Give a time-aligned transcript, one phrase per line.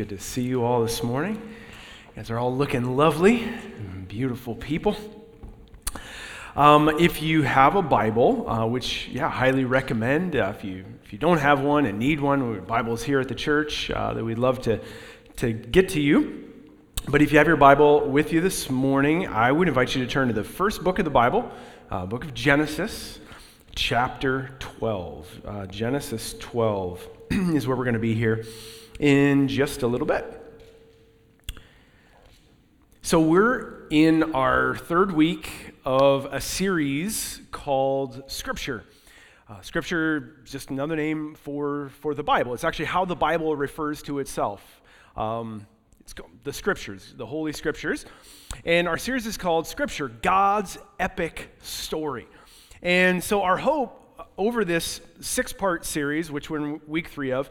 [0.00, 1.34] good to see you all this morning.
[1.34, 3.46] You guys are all looking lovely,
[4.08, 4.96] beautiful people.
[6.56, 10.36] Um, if you have a Bible, uh, which yeah, highly recommend.
[10.36, 13.34] Uh, if you if you don't have one and need one, Bibles here at the
[13.34, 14.80] church uh, that we'd love to
[15.36, 16.50] to get to you.
[17.06, 20.10] But if you have your Bible with you this morning, I would invite you to
[20.10, 21.52] turn to the first book of the Bible,
[21.90, 23.18] uh, book of Genesis
[23.74, 25.40] chapter 12.
[25.44, 28.46] Uh, Genesis 12 is where we're going to be here
[29.00, 30.36] in just a little bit.
[33.00, 38.84] So, we're in our third week of a series called Scripture.
[39.48, 42.52] Uh, scripture is just another name for, for the Bible.
[42.54, 44.82] It's actually how the Bible refers to itself.
[45.16, 45.66] Um,
[46.00, 46.14] it's
[46.44, 48.04] the Scriptures, the Holy Scriptures.
[48.66, 52.28] And our series is called Scripture God's Epic Story.
[52.82, 53.96] And so, our hope
[54.36, 57.50] over this six part series, which we're in week three of,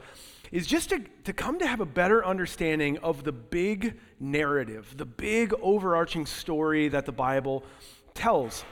[0.51, 5.05] is just to, to come to have a better understanding of the big narrative, the
[5.05, 7.63] big overarching story that the Bible
[8.13, 8.63] tells.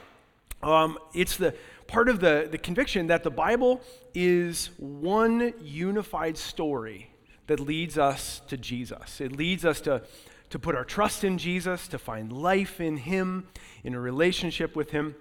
[0.62, 1.54] Um, it's the
[1.86, 3.80] part of the, the conviction that the Bible
[4.14, 7.10] is one unified story
[7.46, 9.20] that leads us to Jesus.
[9.20, 10.02] It leads us to,
[10.50, 13.46] to put our trust in Jesus, to find life in Him,
[13.84, 15.14] in a relationship with Him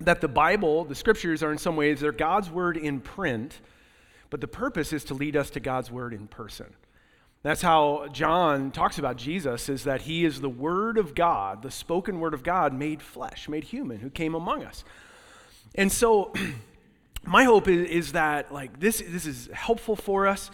[0.00, 3.60] that the Bible, the scriptures, are in some ways, they're God's word in print,
[4.30, 6.74] but the purpose is to lead us to God's word in person.
[7.42, 11.70] That's how John talks about Jesus, is that he is the word of God, the
[11.70, 14.82] spoken word of God made flesh, made human, who came among us.
[15.76, 16.32] And so
[17.24, 20.50] my hope is, is that like this, this is helpful for us.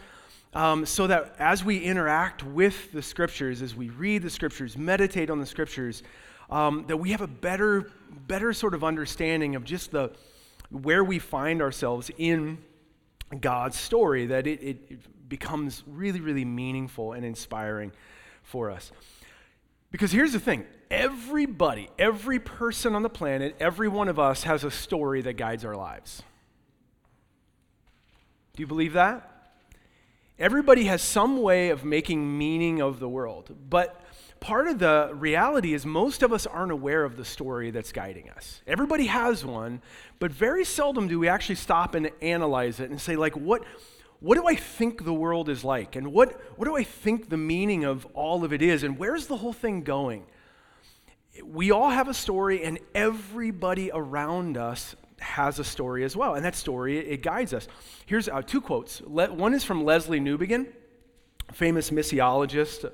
[0.54, 5.30] Um, so that as we interact with the scriptures, as we read the scriptures, meditate
[5.30, 6.02] on the scriptures,
[6.50, 7.90] um, that we have a better,
[8.26, 10.12] better sort of understanding of just the
[10.68, 12.58] where we find ourselves in
[13.40, 17.92] God's story, that it, it becomes really, really meaningful and inspiring
[18.42, 18.92] for us.
[19.90, 24.64] Because here's the thing everybody, every person on the planet, every one of us has
[24.64, 26.22] a story that guides our lives.
[28.54, 29.28] Do you believe that?
[30.38, 34.00] Everybody has some way of making meaning of the world, but
[34.42, 38.28] part of the reality is most of us aren't aware of the story that's guiding
[38.30, 38.60] us.
[38.66, 39.80] Everybody has one,
[40.18, 43.62] but very seldom do we actually stop and analyze it and say, like, what,
[44.18, 45.94] what do I think the world is like?
[45.94, 48.82] And what, what do I think the meaning of all of it is?
[48.82, 50.24] And where's the whole thing going?
[51.44, 56.34] We all have a story, and everybody around us has a story as well.
[56.34, 57.68] And that story, it guides us.
[58.06, 59.00] Here's uh, two quotes.
[59.06, 60.66] Le- one is from Lesslie Newbigin,
[61.52, 62.90] famous missiologist.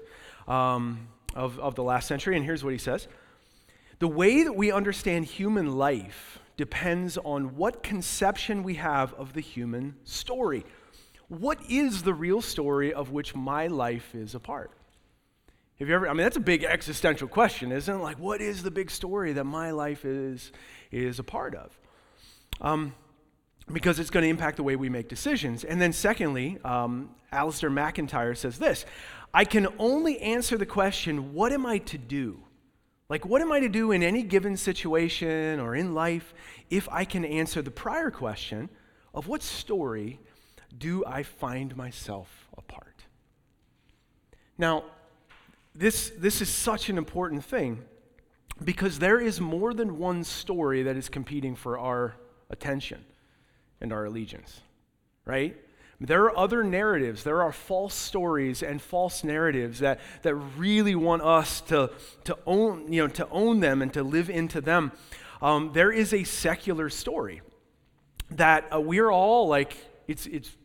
[0.47, 3.09] Um, of, of the last century, and here's what he says
[3.99, 9.41] The way that we understand human life depends on what conception we have of the
[9.41, 10.65] human story.
[11.29, 14.73] What is the real story of which my life is a part?
[15.79, 18.03] Have you ever, I mean, that's a big existential question, isn't it?
[18.03, 20.51] Like, what is the big story that my life is,
[20.91, 21.79] is a part of?
[22.61, 22.95] Um,
[23.73, 25.63] because it's going to impact the way we make decisions.
[25.63, 28.87] And then, secondly, um, Alasdair MacIntyre says this
[29.33, 32.41] I can only answer the question, what am I to do?
[33.09, 36.35] Like, what am I to do in any given situation or in life
[36.71, 38.69] if I can answer the prior question
[39.15, 40.21] of what story
[40.77, 43.05] do I find myself a part?
[44.59, 44.85] Now,
[45.75, 47.85] this, this is such an important thing
[48.63, 52.17] because there is more than one story that is competing for our
[52.51, 53.05] attention
[53.81, 54.61] and our allegiance,
[55.25, 55.57] right?
[56.01, 57.25] There are other narratives.
[57.25, 61.91] There are false stories and false narratives that, that really want us to,
[62.25, 64.93] to, own, you know, to own them and to live into them.
[65.43, 67.43] Um, there is a secular story
[68.31, 70.57] that uh, we're all like, it's, it's,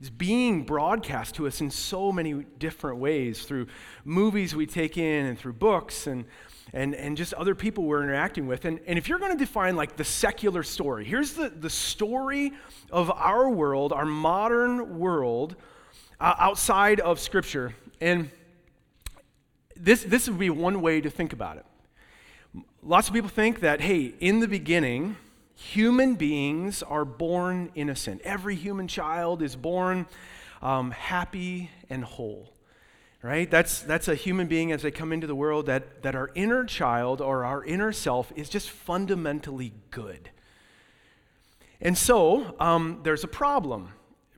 [0.00, 3.66] it's being broadcast to us in so many different ways through
[4.04, 6.24] movies we take in and through books and
[6.72, 8.64] and, and just other people we're interacting with.
[8.64, 12.52] And, and if you're going to define like the secular story, here's the, the story
[12.90, 15.56] of our world, our modern world,
[16.20, 17.74] uh, outside of Scripture.
[18.00, 18.30] And
[19.76, 21.66] this, this would be one way to think about it.
[22.82, 25.16] Lots of people think that, hey, in the beginning,
[25.60, 28.20] human beings are born innocent.
[28.24, 30.06] Every human child is born
[30.62, 32.52] um, happy and whole
[33.22, 33.50] right?
[33.50, 36.64] That's, that's a human being as they come into the world that, that our inner
[36.64, 40.30] child or our inner self is just fundamentally good.
[41.80, 43.92] And so um, there's a problem.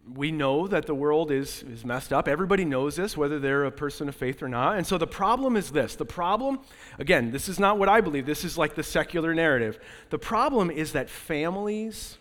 [0.07, 2.27] We know that the world is, is messed up.
[2.27, 4.77] Everybody knows this, whether they're a person of faith or not.
[4.77, 6.59] And so the problem is this the problem,
[6.99, 9.79] again, this is not what I believe, this is like the secular narrative.
[10.11, 12.19] The problem is that families,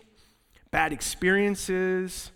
[0.70, 2.30] bad experiences,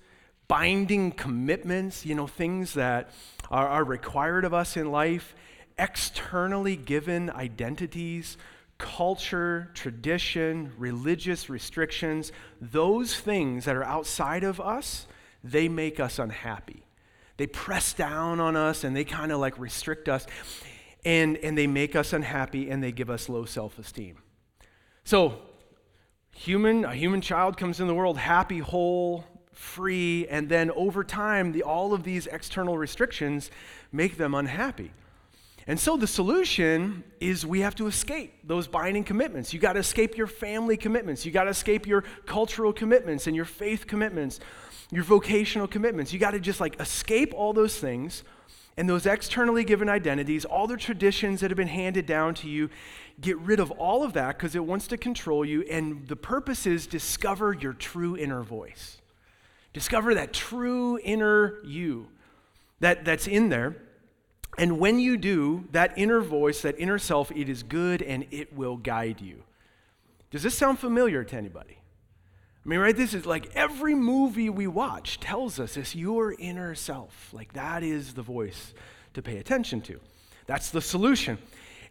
[0.49, 3.11] binding commitments, you know, things that
[3.51, 5.35] are, are required of us in life,
[5.79, 8.37] externally given identities,
[8.79, 15.07] culture, tradition, religious restrictions, those things that are outside of us,
[15.51, 16.83] they make us unhappy.
[17.37, 20.27] They press down on us and they kind of like restrict us
[21.05, 24.19] and, and they make us unhappy and they give us low self esteem.
[25.05, 25.39] So,
[26.33, 31.53] human, a human child comes in the world happy, whole, free, and then over time,
[31.53, 33.51] the, all of these external restrictions
[33.93, 34.93] make them unhappy.
[35.69, 39.53] And so the solution is we have to escape those binding commitments.
[39.53, 41.27] You got to escape your family commitments.
[41.27, 44.39] You got to escape your cultural commitments and your faith commitments,
[44.93, 46.13] your vocational commitments.
[46.13, 48.23] You got to just like escape all those things
[48.77, 52.71] and those externally given identities, all the traditions that have been handed down to you.
[53.21, 55.63] Get rid of all of that because it wants to control you.
[55.63, 58.99] And the purpose is discover your true inner voice.
[59.73, 62.09] Discover that true inner you
[62.81, 63.77] that, that's in there.
[64.59, 68.55] And when you do, that inner voice, that inner self, it is good and it
[68.55, 69.43] will guide you.
[70.31, 71.79] Does this sound familiar to anybody?
[72.65, 72.97] I mean, right?
[72.97, 77.31] This is like every movie we watch tells us it's your inner self.
[77.33, 78.75] Like that is the voice
[79.15, 80.01] to pay attention to.
[80.47, 81.39] That's the solution.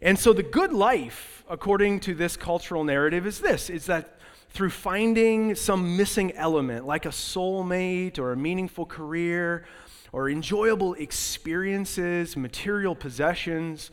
[0.02, 4.20] And so the good life, according to this cultural narrative, is this is that
[4.50, 9.66] through finding some missing element, like a soulmate or a meaningful career
[10.12, 13.92] or enjoyable experiences, material possessions,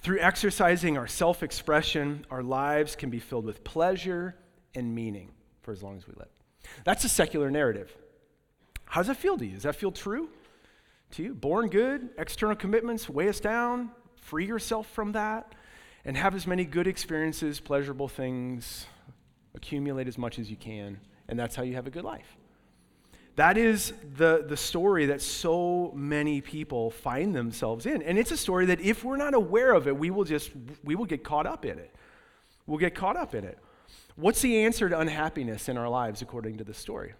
[0.00, 4.36] through exercising our self expression, our lives can be filled with pleasure
[4.74, 5.30] and meaning
[5.62, 6.28] for as long as we live.
[6.84, 7.94] That's a secular narrative.
[8.84, 9.54] How does that feel to you?
[9.54, 10.30] Does that feel true
[11.12, 11.34] to you?
[11.34, 13.90] Born good, external commitments weigh us down,
[14.20, 15.54] free yourself from that,
[16.04, 18.86] and have as many good experiences, pleasurable things,
[19.54, 22.36] accumulate as much as you can, and that's how you have a good life.
[23.38, 28.02] That is the, the story that so many people find themselves in.
[28.02, 30.50] And it's a story that if we're not aware of it, we will just
[30.82, 31.94] we will get caught up in it.
[32.66, 33.56] We'll get caught up in it.
[34.16, 37.14] What's the answer to unhappiness in our lives according to the story?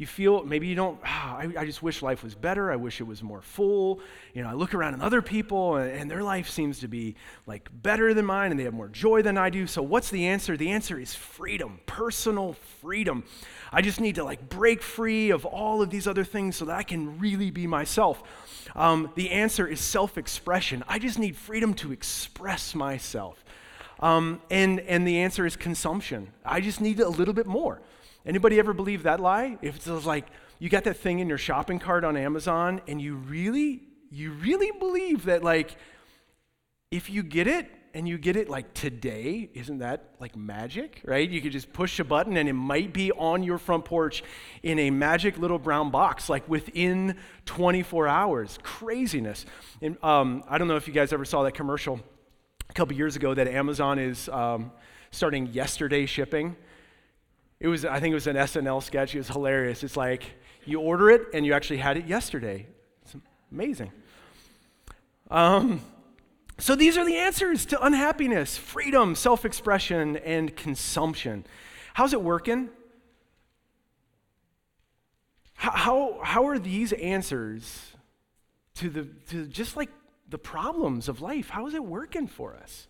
[0.00, 2.72] You feel maybe you don't, ah, I, I, just wish life was better.
[2.72, 4.00] I wish it was more full.
[4.32, 7.16] You know, I look around at other people and, and their life seems to be
[7.46, 9.66] like better than mine and they have more joy than I do.
[9.66, 10.56] So, what's the answer?
[10.56, 13.24] The answer is freedom, personal freedom.
[13.70, 16.76] I just need to like break free of all of these other things so that
[16.76, 18.22] I can really be myself.
[18.74, 20.82] Um, the answer is self expression.
[20.88, 23.44] I just need freedom to express myself.
[23.98, 26.32] Um, and, and the answer is consumption.
[26.42, 27.82] I just need a little bit more.
[28.26, 29.58] Anybody ever believe that lie?
[29.62, 30.26] If it's like
[30.58, 34.70] you got that thing in your shopping cart on Amazon and you really, you really
[34.78, 35.76] believe that like
[36.90, 41.28] if you get it and you get it like today, isn't that like magic, right?
[41.28, 44.22] You could just push a button and it might be on your front porch
[44.62, 47.16] in a magic little brown box, like within
[47.46, 48.58] 24 hours.
[48.62, 49.46] Craziness.
[49.80, 52.00] And um, I don't know if you guys ever saw that commercial
[52.68, 54.70] a couple years ago that Amazon is um,
[55.10, 56.56] starting yesterday shipping.
[57.60, 59.14] It was, I think it was an SNL sketch.
[59.14, 59.84] It was hilarious.
[59.84, 60.24] It's like
[60.64, 62.66] you order it and you actually had it yesterday.
[63.02, 63.14] It's
[63.52, 63.92] amazing.
[65.30, 65.82] Um,
[66.58, 71.44] so these are the answers to unhappiness freedom, self expression, and consumption.
[71.92, 72.70] How's it working?
[75.54, 77.92] How, how, are these answers
[78.76, 79.90] to, the, to just like
[80.30, 82.88] the problems of life, how is it working for us?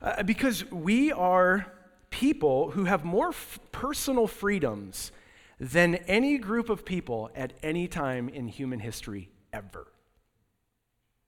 [0.00, 1.66] Uh, because we are
[2.10, 5.12] people who have more f- personal freedoms
[5.60, 9.86] than any group of people at any time in human history ever.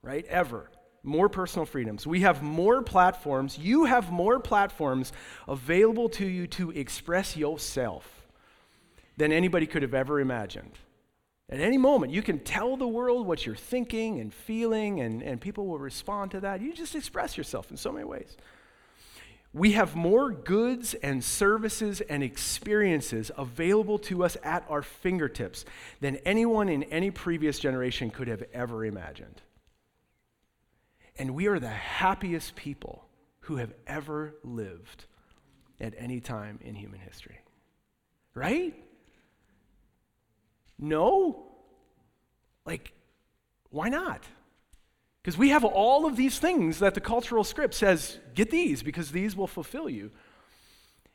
[0.02, 0.24] Right?
[0.26, 0.70] Ever.
[1.02, 2.06] More personal freedoms.
[2.06, 3.58] We have more platforms.
[3.58, 5.12] You have more platforms
[5.48, 8.26] available to you to express yourself
[9.16, 10.78] than anybody could have ever imagined.
[11.50, 15.40] At any moment, you can tell the world what you're thinking and feeling, and, and
[15.40, 16.60] people will respond to that.
[16.60, 18.36] You just express yourself in so many ways.
[19.52, 25.64] We have more goods and services and experiences available to us at our fingertips
[26.00, 29.42] than anyone in any previous generation could have ever imagined.
[31.18, 33.04] And we are the happiest people
[33.40, 35.06] who have ever lived
[35.80, 37.40] at any time in human history.
[38.34, 38.74] Right?
[40.78, 41.46] No?
[42.64, 42.92] Like,
[43.70, 44.22] why not?
[45.22, 49.12] Because we have all of these things that the cultural script says, get these because
[49.12, 50.10] these will fulfill you.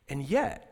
[0.08, 0.72] And yet,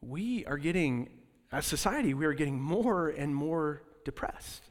[0.00, 1.10] we are getting,
[1.50, 4.62] as society, we are getting more and more depressed.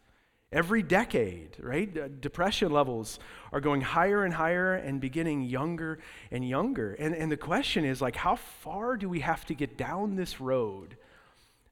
[0.54, 2.22] Every decade, right?
[2.22, 3.20] Depression levels
[3.52, 6.00] are going higher and higher and beginning younger
[6.32, 6.94] and younger.
[6.94, 10.40] And, and the question is like, how far do we have to get down this
[10.40, 10.96] road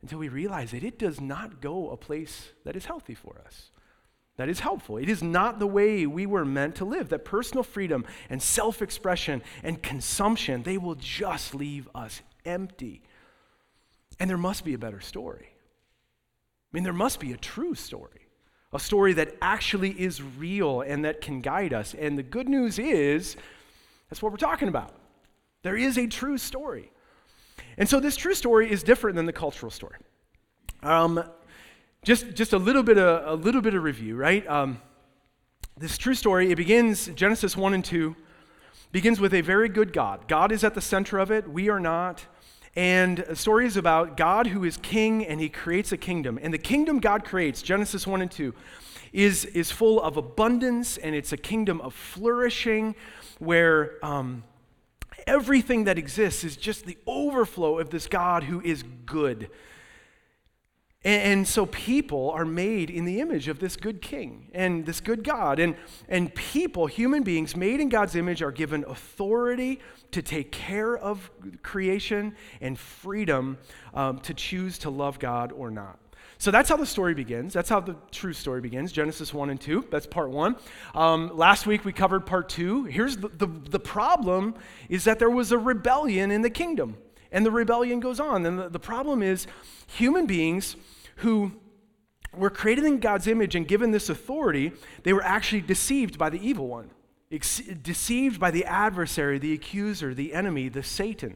[0.01, 3.71] until we realize that it does not go a place that is healthy for us,
[4.37, 4.97] that is helpful.
[4.97, 8.81] It is not the way we were meant to live, that personal freedom and self
[8.81, 13.01] expression and consumption, they will just leave us empty.
[14.19, 15.49] And there must be a better story.
[15.51, 18.27] I mean, there must be a true story,
[18.73, 21.93] a story that actually is real and that can guide us.
[21.93, 23.37] And the good news is,
[24.09, 24.93] that's what we're talking about.
[25.63, 26.91] There is a true story.
[27.77, 29.95] And so this true story is different than the cultural story.
[30.83, 31.23] Um,
[32.05, 34.47] just, just a little bit of, a little bit of review, right?
[34.47, 34.79] Um,
[35.75, 38.15] this true story, it begins, Genesis 1 and 2,
[38.91, 40.27] begins with a very good God.
[40.27, 42.23] God is at the center of it, we are not.
[42.75, 46.37] And the story is about God who is king and he creates a kingdom.
[46.39, 48.53] And the kingdom God creates, Genesis 1 and 2,
[49.11, 52.93] is, is full of abundance and it's a kingdom of flourishing
[53.39, 54.43] where um,
[55.25, 59.49] everything that exists is just the overflow of this God who is good.
[61.05, 64.99] And, and, so people are made in the image of this good king and this
[64.99, 65.59] good God.
[65.59, 65.75] And,
[66.09, 69.79] and people, human beings made in God's image, are given authority
[70.11, 71.29] to take care of
[71.61, 73.57] creation and freedom
[73.93, 75.99] um, to choose to love God or not.
[76.37, 77.53] So that's how the story begins.
[77.53, 79.87] That's how the true story begins Genesis 1 and 2.
[79.89, 80.57] That's part one.
[80.93, 82.83] Um, last week we covered part two.
[82.85, 84.55] Here's the, the, the, problem
[84.89, 86.97] is that there was a rebellion in the kingdom,
[87.31, 88.45] and the rebellion goes on.
[88.45, 89.47] And the, the problem is
[89.87, 90.75] human beings
[91.17, 91.53] who
[92.33, 94.71] were created in God's image and given this authority,
[95.03, 96.89] they were actually deceived by the evil one,
[97.31, 101.35] ex- deceived by the adversary, the accuser, the enemy, the Satan.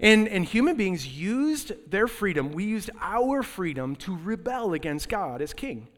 [0.00, 5.42] And, and human beings used their freedom, we used our freedom to rebel against God
[5.42, 5.88] as king.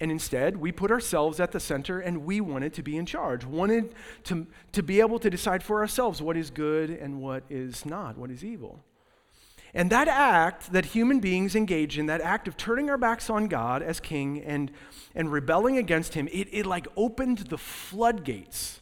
[0.00, 3.44] And instead, we put ourselves at the center and we wanted to be in charge,
[3.44, 7.84] wanted to, to be able to decide for ourselves what is good and what is
[7.84, 8.80] not, what is evil.
[9.74, 13.46] And that act that human beings engage in, that act of turning our backs on
[13.46, 14.72] God as king and,
[15.14, 18.80] and rebelling against him, it, it like opened the floodgates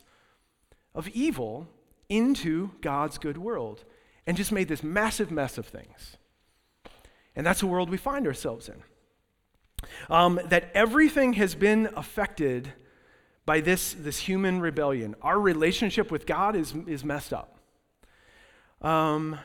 [0.95, 1.69] of evil
[2.09, 3.85] into God's good world
[4.27, 6.17] and just made this massive mess of things.
[7.35, 8.83] And that's the world we find ourselves in.
[10.11, 12.73] Um, that everything has been affected
[13.47, 15.15] by this, this human rebellion.
[15.23, 17.59] Our relationship with God is, is messed up.
[18.83, 19.39] Um,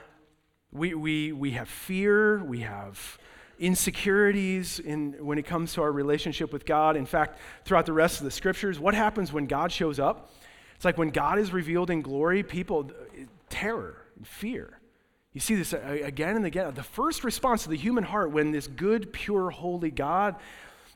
[0.72, 3.18] we, we, we have fear, we have
[3.60, 6.98] insecurities in, when it comes to our relationship with God.
[6.98, 10.32] In fact, throughout the rest of the scriptures, what happens when God shows up?
[10.76, 12.92] It's like when God is revealed in glory, people,
[13.50, 14.80] terror fear.
[15.34, 16.74] You see this uh, again and again.
[16.74, 20.36] The first response of the human heart when this good, pure, holy God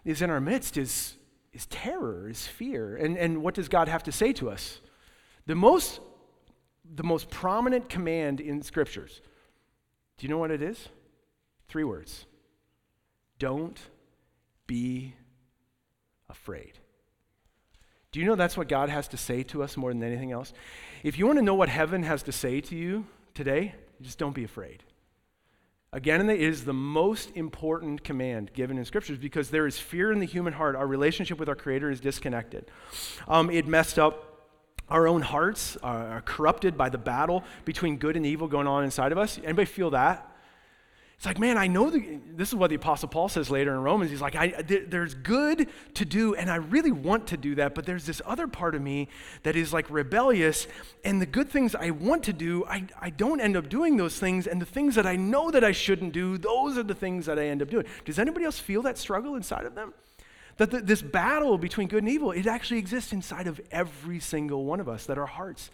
[0.05, 1.15] is in our midst is,
[1.53, 2.95] is terror, is fear.
[2.95, 4.79] And, and what does God have to say to us?
[5.47, 5.99] The most,
[6.95, 9.21] the most prominent command in scriptures,
[10.17, 10.87] do you know what it is?
[11.67, 12.25] Three words
[13.39, 13.79] Don't
[14.67, 15.15] be
[16.29, 16.73] afraid.
[18.11, 20.53] Do you know that's what God has to say to us more than anything else?
[21.03, 24.35] If you want to know what heaven has to say to you today, just don't
[24.35, 24.83] be afraid.
[25.93, 30.19] Again, it is the most important command given in scriptures because there is fear in
[30.19, 30.75] the human heart.
[30.75, 32.69] Our relationship with our Creator is disconnected.
[33.27, 34.27] Um, it messed up
[34.89, 39.11] our own hearts, are corrupted by the battle between good and evil going on inside
[39.11, 39.37] of us.
[39.43, 40.31] Anybody feel that?
[41.17, 43.81] It's like, man, I know the, this is what the Apostle Paul says later in
[43.81, 44.11] Romans.
[44.11, 47.87] He's like, I, there's good to do, and I really want to do that, but
[47.87, 49.07] there's this other part of me
[49.41, 50.67] that is like rebellious,
[51.03, 54.19] and the good things I want to do, I, I don't end up doing those
[54.19, 57.25] things, and the things that I know that I shouldn't do, those are the things
[57.25, 57.87] that I end up doing.
[58.05, 59.95] Does anybody else feel that struggle inside of them?
[60.57, 64.65] That the, this battle between good and evil, it actually exists inside of every single
[64.65, 65.71] one of us, that our hearts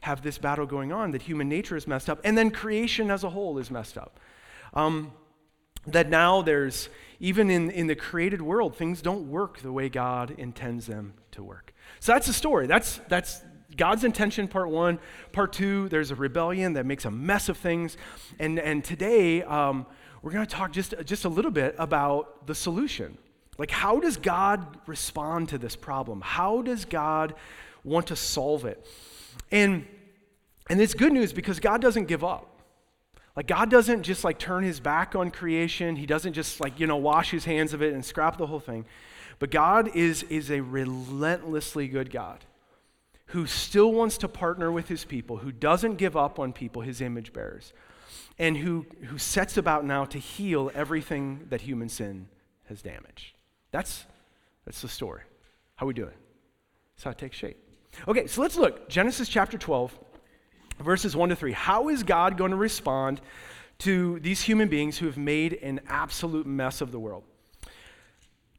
[0.00, 3.24] have this battle going on, that human nature is messed up, and then creation as
[3.24, 4.18] a whole is messed up.
[4.76, 5.10] Um,
[5.86, 10.34] that now there's, even in, in the created world, things don't work the way God
[10.36, 11.72] intends them to work.
[12.00, 12.66] So that's the story.
[12.66, 13.40] That's, that's
[13.76, 14.98] God's intention, part one.
[15.32, 17.96] Part two, there's a rebellion that makes a mess of things.
[18.38, 19.86] And, and today, um,
[20.22, 23.16] we're going to talk just, just a little bit about the solution.
[23.58, 26.20] Like, how does God respond to this problem?
[26.20, 27.34] How does God
[27.84, 28.86] want to solve it?
[29.50, 29.86] And,
[30.68, 32.55] and it's good news because God doesn't give up.
[33.36, 35.96] Like God doesn't just like turn his back on creation.
[35.96, 38.60] He doesn't just like, you know, wash his hands of it and scrap the whole
[38.60, 38.86] thing.
[39.38, 42.44] But God is, is a relentlessly good God
[43.30, 47.00] who still wants to partner with his people, who doesn't give up on people, his
[47.00, 47.74] image bearers,
[48.38, 52.28] and who, who sets about now to heal everything that human sin
[52.68, 53.34] has damaged.
[53.72, 54.06] That's,
[54.64, 55.22] that's the story.
[55.74, 56.16] How we do it?
[56.94, 57.58] That's how it takes shape.
[58.06, 58.88] Okay, so let's look.
[58.88, 59.98] Genesis chapter 12
[60.78, 61.52] verses 1 to 3.
[61.52, 63.20] How is God going to respond
[63.78, 67.24] to these human beings who have made an absolute mess of the world.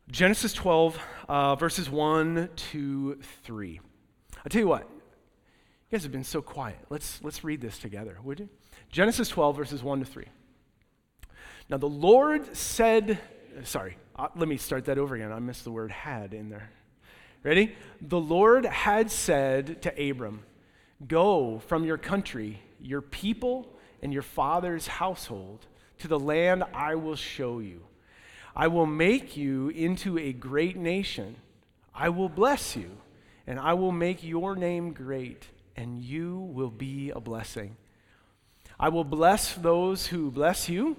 [0.10, 3.80] Genesis 12, uh, verses 1 to 3.
[4.38, 6.78] I'll tell you what, you guys have been so quiet.
[6.90, 8.50] Let's, let's read this together, would you?
[8.92, 10.26] Genesis 12, verses 1 to 3.
[11.70, 13.20] Now the Lord said,
[13.64, 15.34] sorry, uh, let me start that over again.
[15.34, 16.70] I missed the word had in there.
[17.44, 17.76] Ready?
[18.00, 20.44] The Lord had said to Abram,
[21.06, 23.68] Go from your country, your people,
[24.01, 25.68] and your father's household
[26.00, 27.84] to the land I will show you.
[28.56, 31.36] I will make you into a great nation.
[31.94, 32.89] I will bless you,
[33.46, 37.77] and I will make your name great, and you will be a blessing.
[38.80, 40.98] I will bless those who bless you,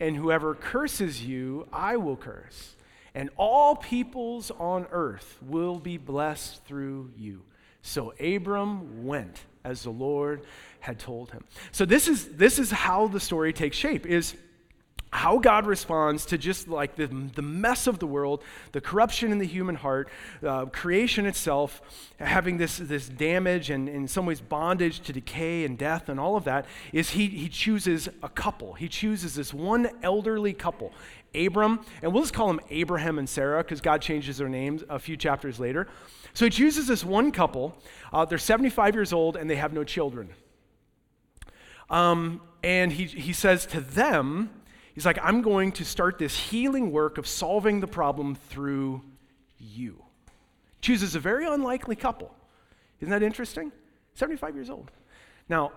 [0.00, 2.76] and whoever curses you, I will curse.
[3.14, 7.42] And all peoples on earth will be blessed through you.
[7.86, 10.42] So Abram went as the Lord
[10.80, 11.44] had told him.
[11.72, 14.34] So this is this is how the story takes shape is
[15.16, 19.38] how God responds to just like the, the mess of the world, the corruption in
[19.38, 20.10] the human heart,
[20.44, 21.80] uh, creation itself,
[22.18, 26.36] having this, this damage and in some ways bondage to decay and death and all
[26.36, 28.74] of that, is he, he chooses a couple.
[28.74, 30.92] He chooses this one elderly couple,
[31.36, 34.98] Abram, and we'll just call them Abraham and Sarah because God changes their names a
[34.98, 35.86] few chapters later.
[36.34, 37.76] So he chooses this one couple.
[38.12, 40.30] Uh, they're 75 years old and they have no children.
[41.88, 44.50] Um, and he, he says to them,
[44.96, 49.02] He's like, I'm going to start this healing work of solving the problem through
[49.58, 50.02] you.
[50.80, 52.34] Chooses a very unlikely couple.
[53.00, 53.72] Isn't that interesting?
[54.14, 54.90] 75 years old.
[55.50, 55.72] Now,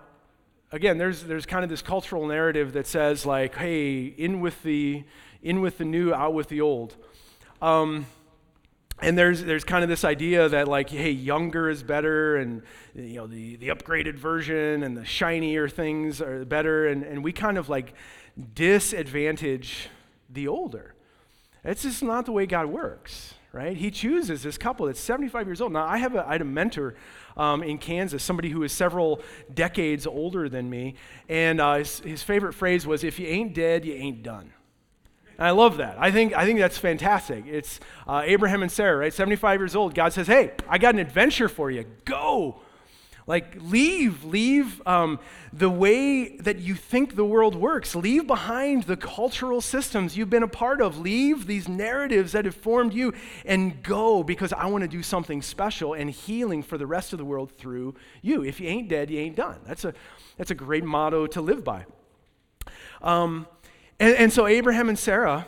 [0.72, 5.04] again, there's, there's kind of this cultural narrative that says, like, hey, in with the,
[5.42, 6.96] in with the new, out with the old.
[7.62, 8.06] Um,
[9.02, 12.62] and there's, there's kind of this idea that like hey younger is better and
[12.94, 17.32] you know the, the upgraded version and the shinier things are better and, and we
[17.32, 17.94] kind of like
[18.54, 19.88] disadvantage
[20.28, 20.94] the older.
[21.64, 23.76] It's just not the way God works, right?
[23.76, 25.72] He chooses this couple that's 75 years old.
[25.72, 26.94] Now, I, have a, I had a mentor
[27.36, 29.20] um, in Kansas, somebody who is several
[29.52, 30.94] decades older than me,
[31.28, 34.52] and uh, his, his favorite phrase was, If you ain't dead, you ain't done.
[35.40, 35.96] And I love that.
[35.98, 37.46] I think, I think that's fantastic.
[37.46, 39.12] It's uh, Abraham and Sarah, right?
[39.12, 39.94] 75 years old.
[39.94, 41.86] God says, Hey, I got an adventure for you.
[42.04, 42.60] Go.
[43.26, 45.18] Like, leave, leave um,
[45.50, 47.94] the way that you think the world works.
[47.94, 50.98] Leave behind the cultural systems you've been a part of.
[50.98, 53.14] Leave these narratives that have formed you
[53.46, 57.18] and go because I want to do something special and healing for the rest of
[57.18, 58.44] the world through you.
[58.44, 59.60] If you ain't dead, you ain't done.
[59.64, 59.94] That's a,
[60.36, 61.86] that's a great motto to live by.
[63.00, 63.46] Um,
[64.00, 65.46] and, and so, Abraham and Sarah,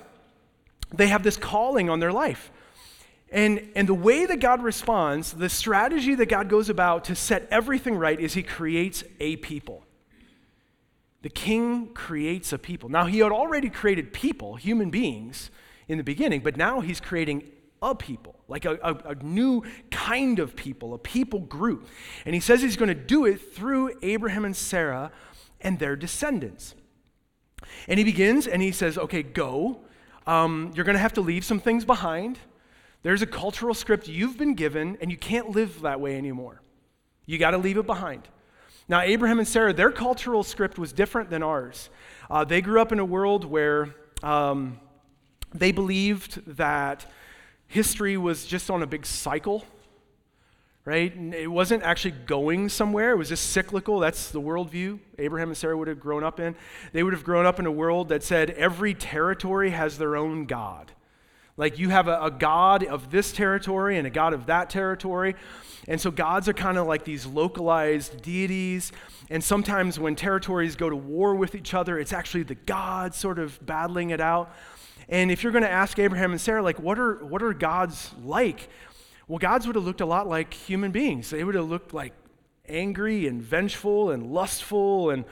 [0.94, 2.52] they have this calling on their life.
[3.32, 7.48] And, and the way that God responds, the strategy that God goes about to set
[7.50, 9.84] everything right is he creates a people.
[11.22, 12.90] The king creates a people.
[12.90, 15.50] Now, he had already created people, human beings,
[15.88, 17.44] in the beginning, but now he's creating
[17.80, 21.88] a people, like a, a, a new kind of people, a people group.
[22.24, 25.10] And he says he's going to do it through Abraham and Sarah
[25.60, 26.74] and their descendants.
[27.88, 29.80] And he begins and he says, okay, go.
[30.26, 32.38] Um, you're going to have to leave some things behind.
[33.02, 36.62] There's a cultural script you've been given, and you can't live that way anymore.
[37.26, 38.28] You got to leave it behind.
[38.88, 41.90] Now, Abraham and Sarah, their cultural script was different than ours.
[42.30, 44.78] Uh, they grew up in a world where um,
[45.52, 47.06] they believed that
[47.66, 49.64] history was just on a big cycle,
[50.84, 51.16] right?
[51.34, 54.00] It wasn't actually going somewhere, it was just cyclical.
[54.00, 56.56] That's the worldview Abraham and Sarah would have grown up in.
[56.92, 60.46] They would have grown up in a world that said every territory has their own
[60.46, 60.92] God.
[61.56, 65.36] Like you have a, a, God of this territory and a God of that territory.
[65.86, 68.90] And so gods are kind of like these localized deities.
[69.28, 73.38] And sometimes when territories go to war with each other, it's actually the gods sort
[73.38, 74.54] of battling it out.
[75.08, 78.12] And if you're going to ask Abraham and Sarah, like, what are, what are gods
[78.24, 78.68] like?
[79.28, 81.30] Well, gods would have looked a lot like human beings.
[81.30, 82.12] They would have looked like
[82.68, 85.24] angry and vengeful and lustful and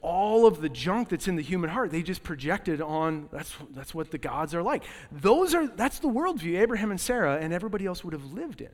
[0.00, 1.90] all of the junk that's in the human heart.
[1.90, 4.84] They just projected on that's, that's what the gods are like.
[5.12, 8.70] Those are that's the worldview abraham and sarah and everybody else would have lived in.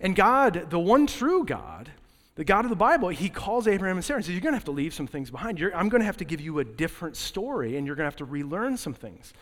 [0.00, 1.90] And god the one true god
[2.36, 4.58] the god of the bible he calls abraham and sarah and says you're going to
[4.58, 5.58] have to leave some things behind.
[5.58, 8.10] You're, i'm going to have to give you a different story and you're going to
[8.10, 9.34] have to relearn some things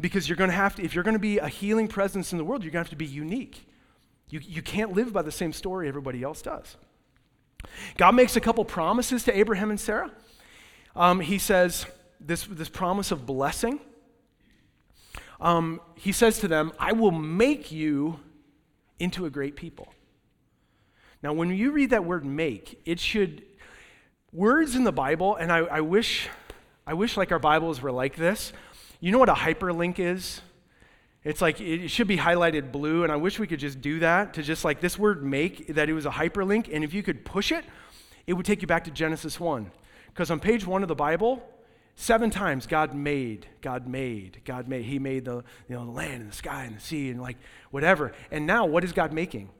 [0.00, 2.38] because you're going to have to if you're going to be a healing presence in
[2.38, 3.66] the world you're going to have to be unique
[4.30, 6.76] you, you can't live by the same story everybody else does
[7.96, 10.10] God makes a couple promises to Abraham and Sarah.
[10.94, 11.86] Um, he says
[12.20, 13.80] this, this promise of blessing.
[15.40, 18.20] Um, he says to them, I will make you
[18.98, 19.92] into a great people.
[21.22, 23.42] Now, when you read that word make, it should,
[24.32, 26.28] words in the Bible, and I, I wish
[26.86, 28.50] I wish like our Bibles were like this.
[29.00, 30.40] You know what a hyperlink is?
[31.24, 34.34] It's like it should be highlighted blue, and I wish we could just do that
[34.34, 37.24] to just like this word make, that it was a hyperlink, and if you could
[37.24, 37.64] push it,
[38.26, 39.70] it would take you back to Genesis 1.
[40.06, 41.42] Because on page one of the Bible,
[41.96, 44.84] seven times God made, God made, God made.
[44.84, 47.36] He made the, you know, the land and the sky and the sea and like
[47.70, 48.12] whatever.
[48.30, 49.50] And now what is God making?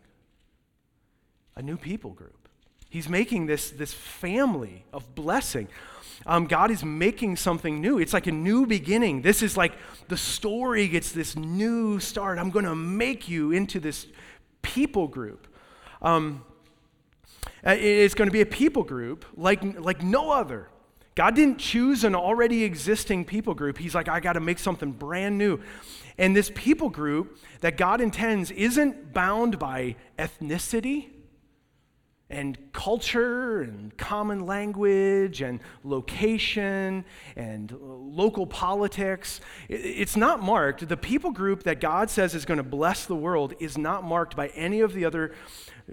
[1.57, 2.49] A new people group.
[2.91, 5.69] He's making this, this family of blessing.
[6.27, 7.99] Um, God is making something new.
[7.99, 9.23] It's like a new beginning.
[9.23, 9.73] This is like
[10.09, 12.39] the story gets this new start.
[12.39, 14.07] I'm going to make you into this
[14.63, 15.47] people group.
[16.03, 16.45] Um,
[17.63, 20.69] it's going to be a people group like, like no other.
[21.15, 23.79] God didn't choose an already existing people group.
[23.79, 25.61] He's like, I got to make something brand new.
[26.17, 31.11] And this people group that God intends isn't bound by ethnicity
[32.31, 37.05] and culture and common language and location
[37.37, 39.41] and local politics.
[39.69, 40.87] It's not marked.
[40.87, 44.37] The people group that God says is going to bless the world is not marked
[44.37, 45.35] by any of the other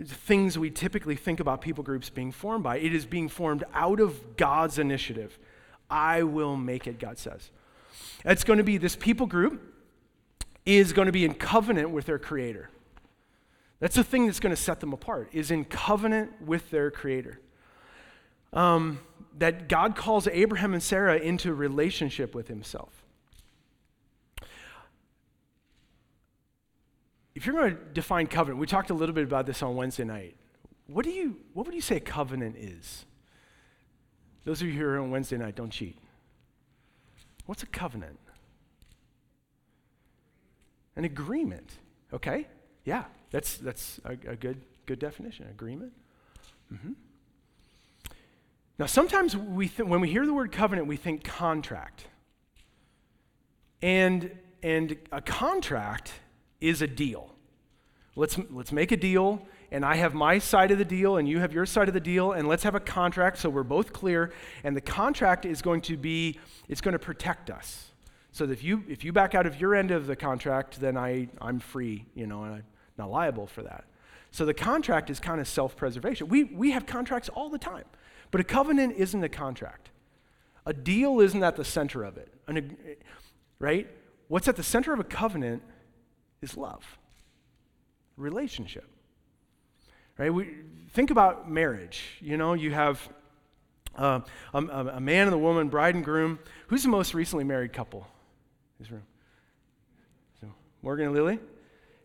[0.04, 2.80] things we typically think about people groups being formed by.
[2.80, 5.40] It is being formed out of God's initiative.
[5.90, 7.50] I will make it, God says.
[8.26, 9.62] It's going to be this people group
[10.66, 12.70] is going to be in covenant with their creator.
[13.80, 17.40] That's the thing that's going to set them apart, is in covenant with their creator.
[18.54, 19.00] Um,
[19.38, 23.04] that God calls Abraham and Sarah into relationship with himself.
[27.36, 30.06] If you're going to define covenant, we talked a little bit about this on Wednesday
[30.06, 30.38] night.
[30.88, 33.06] What do you what would you say covenant is?
[34.46, 35.98] Those of you here on Wednesday night, don't cheat.
[37.46, 38.20] What's a covenant?
[40.96, 41.70] An agreement.
[42.14, 42.48] Okay?
[42.86, 43.06] Yeah.
[43.36, 45.46] That's, that's a, a good, good definition.
[45.50, 45.92] Agreement.
[46.74, 46.94] Mm-hmm.
[48.80, 52.08] Now, sometimes we th- when we hear the word covenant, we think contract.
[53.82, 54.32] And,
[54.64, 56.14] and a contract
[56.62, 57.30] is a deal.
[58.16, 61.40] Let's, let's make a deal, and I have my side of the deal, and you
[61.40, 64.32] have your side of the deal, and let's have a contract so we're both clear.
[64.64, 67.92] And the contract is going to be, it's going to protect us.
[68.32, 70.96] So that if you, if you back out of your end of the contract, then
[70.96, 72.62] I, I'm free, you know, and I
[72.98, 73.86] not liable for that.
[74.32, 76.28] So the contract is kind of self preservation.
[76.28, 77.86] We, we have contracts all the time,
[78.32, 79.90] but a covenant isn't a contract.
[80.66, 82.76] A deal isn't at the center of it, An,
[83.60, 83.88] right?
[84.28, 85.62] What's at the center of a covenant
[86.42, 86.84] is love,
[88.18, 88.86] relationship.
[90.18, 90.34] Right?
[90.34, 90.56] We,
[90.96, 92.04] think about marriage.
[92.22, 93.08] You know, you have
[93.98, 94.22] uh,
[94.54, 96.40] a, a, man and a woman, bride and groom.
[96.68, 98.08] Who's the most recently married couple?
[98.80, 99.04] This room.
[100.40, 100.48] So
[100.82, 101.40] Morgan and Lily?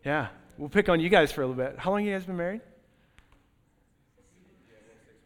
[0.04, 0.28] Yeah.
[0.60, 1.78] We'll pick on you guys for a little bit.
[1.78, 2.60] How long you guys been married?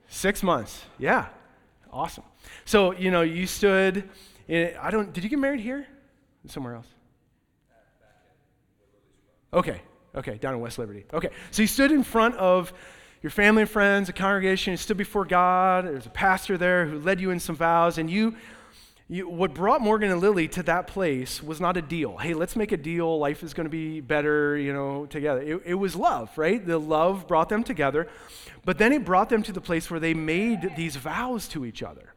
[0.06, 0.84] Six months.
[0.96, 1.26] Yeah.
[1.92, 2.22] Awesome.
[2.64, 4.08] So, you know, you stood
[4.46, 5.88] in, I don't, did you get married here?
[6.46, 6.86] Somewhere else?
[9.52, 9.80] Okay.
[10.14, 10.36] Okay.
[10.36, 11.04] Down in West Liberty.
[11.12, 11.30] Okay.
[11.50, 12.72] So you stood in front of
[13.20, 15.84] your family and friends, a congregation, you stood before God.
[15.84, 18.36] There's a pastor there who led you in some vows, and you
[19.08, 22.16] you, what brought Morgan and Lily to that place was not a deal.
[22.16, 23.18] Hey, let's make a deal.
[23.18, 25.42] Life is going to be better, you know, together.
[25.42, 26.64] It, it, was love, right?
[26.64, 28.08] The love brought them together.
[28.64, 31.82] But then it brought them to the place where they made these vows to each
[31.82, 32.14] other,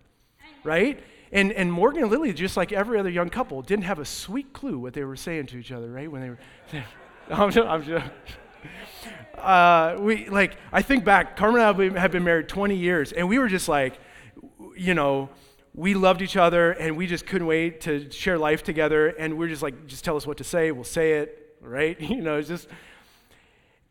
[0.63, 1.03] right?
[1.33, 4.53] And, and Morgan and Lily, just like every other young couple, didn't have a sweet
[4.53, 6.09] clue what they were saying to each other, right?
[6.09, 6.39] When they were,
[7.29, 8.05] I'm just, I'm just
[9.37, 13.27] uh, we, like, I think back, Carmen and I have been married 20 years, and
[13.27, 13.99] we were just like,
[14.77, 15.27] you know,
[15.77, 19.09] we loved each other and we just couldn't wait to share life together.
[19.09, 21.97] And we're just like, just tell us what to say, we'll say it, right?
[22.07, 22.67] You know, it's just.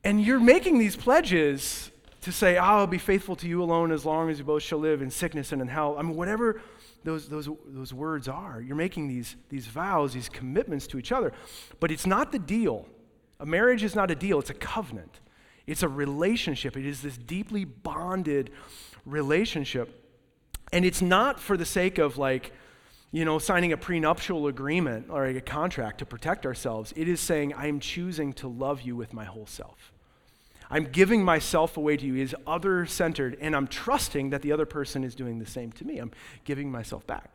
[0.02, 1.90] And you're making these pledges
[2.22, 4.78] to say, oh, I'll be faithful to you alone as long as you both shall
[4.78, 5.96] live in sickness and in health.
[5.98, 6.60] I mean, whatever
[7.04, 11.32] those, those, those words are, you're making these, these vows, these commitments to each other.
[11.78, 12.88] But it's not the deal.
[13.38, 15.20] A marriage is not a deal, it's a covenant.
[15.68, 16.76] It's a relationship.
[16.76, 18.50] It is this deeply bonded
[19.04, 20.05] relationship.
[20.72, 22.52] And it's not for the sake of like,
[23.12, 26.92] you know, signing a prenuptial agreement or a contract to protect ourselves.
[26.96, 29.92] It is saying, I'm choosing to love you with my whole self.
[30.68, 32.16] I'm giving myself away to you.
[32.16, 35.70] It is other centered, and I'm trusting that the other person is doing the same
[35.72, 35.98] to me.
[35.98, 36.10] I'm
[36.44, 37.30] giving myself back.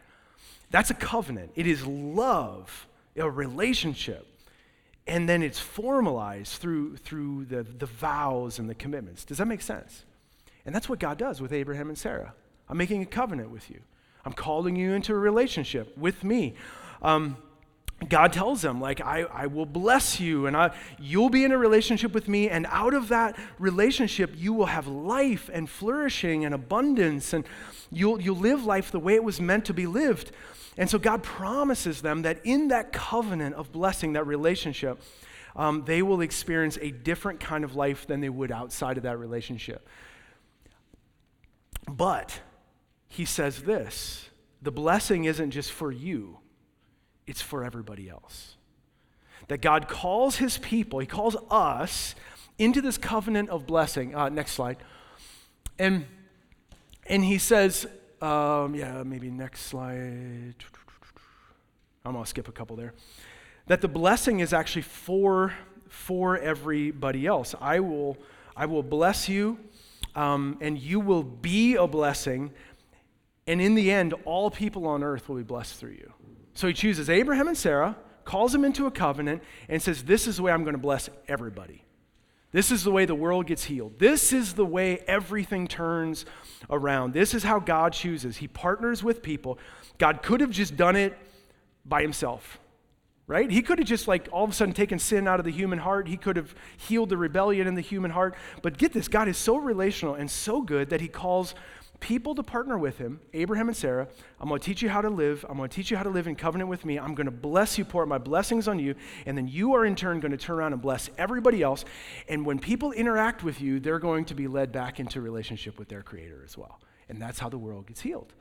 [0.69, 1.51] That's a covenant.
[1.55, 4.27] It is love, a relationship.
[5.07, 9.23] And then it's formalized through, through the, the vows and the commitments.
[9.25, 10.03] Does that make sense?
[10.65, 12.33] And that's what God does with Abraham and Sarah.
[12.71, 13.81] I'm making a covenant with you.
[14.23, 16.55] I'm calling you into a relationship with me.
[17.01, 17.35] Um,
[18.07, 21.57] God tells them, like, I, I will bless you and I, you'll be in a
[21.57, 26.55] relationship with me, and out of that relationship, you will have life and flourishing and
[26.55, 27.45] abundance, and
[27.91, 30.31] you'll, you'll live life the way it was meant to be lived.
[30.77, 35.01] And so God promises them that in that covenant of blessing, that relationship,
[35.57, 39.19] um, they will experience a different kind of life than they would outside of that
[39.19, 39.87] relationship.
[41.85, 42.39] But
[43.11, 44.29] he says this
[44.61, 46.39] the blessing isn't just for you
[47.31, 48.57] it's for everybody else.
[49.47, 52.15] That God calls his people, he calls us
[52.57, 54.13] into this covenant of blessing.
[54.13, 54.77] Uh, next slide.
[55.79, 56.05] And,
[57.07, 57.87] and he says,
[58.21, 60.55] um, yeah, maybe next slide.
[62.05, 62.93] I'm going to skip a couple there.
[63.67, 65.53] That the blessing is actually for,
[65.87, 67.55] for everybody else.
[67.59, 68.17] I will,
[68.55, 69.57] I will bless you,
[70.15, 72.51] um, and you will be a blessing.
[73.51, 76.13] And in the end, all people on earth will be blessed through you.
[76.53, 80.37] So he chooses Abraham and Sarah, calls them into a covenant, and says, This is
[80.37, 81.83] the way I'm going to bless everybody.
[82.53, 83.99] This is the way the world gets healed.
[83.99, 86.25] This is the way everything turns
[86.69, 87.13] around.
[87.13, 88.37] This is how God chooses.
[88.37, 89.59] He partners with people.
[89.97, 91.17] God could have just done it
[91.85, 92.57] by himself,
[93.27, 93.51] right?
[93.51, 95.79] He could have just, like, all of a sudden taken sin out of the human
[95.79, 96.07] heart.
[96.07, 98.33] He could have healed the rebellion in the human heart.
[98.61, 101.53] But get this God is so relational and so good that he calls
[102.01, 104.07] people to partner with him, Abraham and Sarah.
[104.39, 105.45] I'm going to teach you how to live.
[105.47, 106.99] I'm going to teach you how to live in covenant with me.
[106.99, 109.95] I'm going to bless you, pour my blessings on you, and then you are in
[109.95, 111.85] turn going to turn around and bless everybody else.
[112.27, 115.87] And when people interact with you, they're going to be led back into relationship with
[115.87, 116.81] their creator as well.
[117.07, 118.33] And that's how the world gets healed.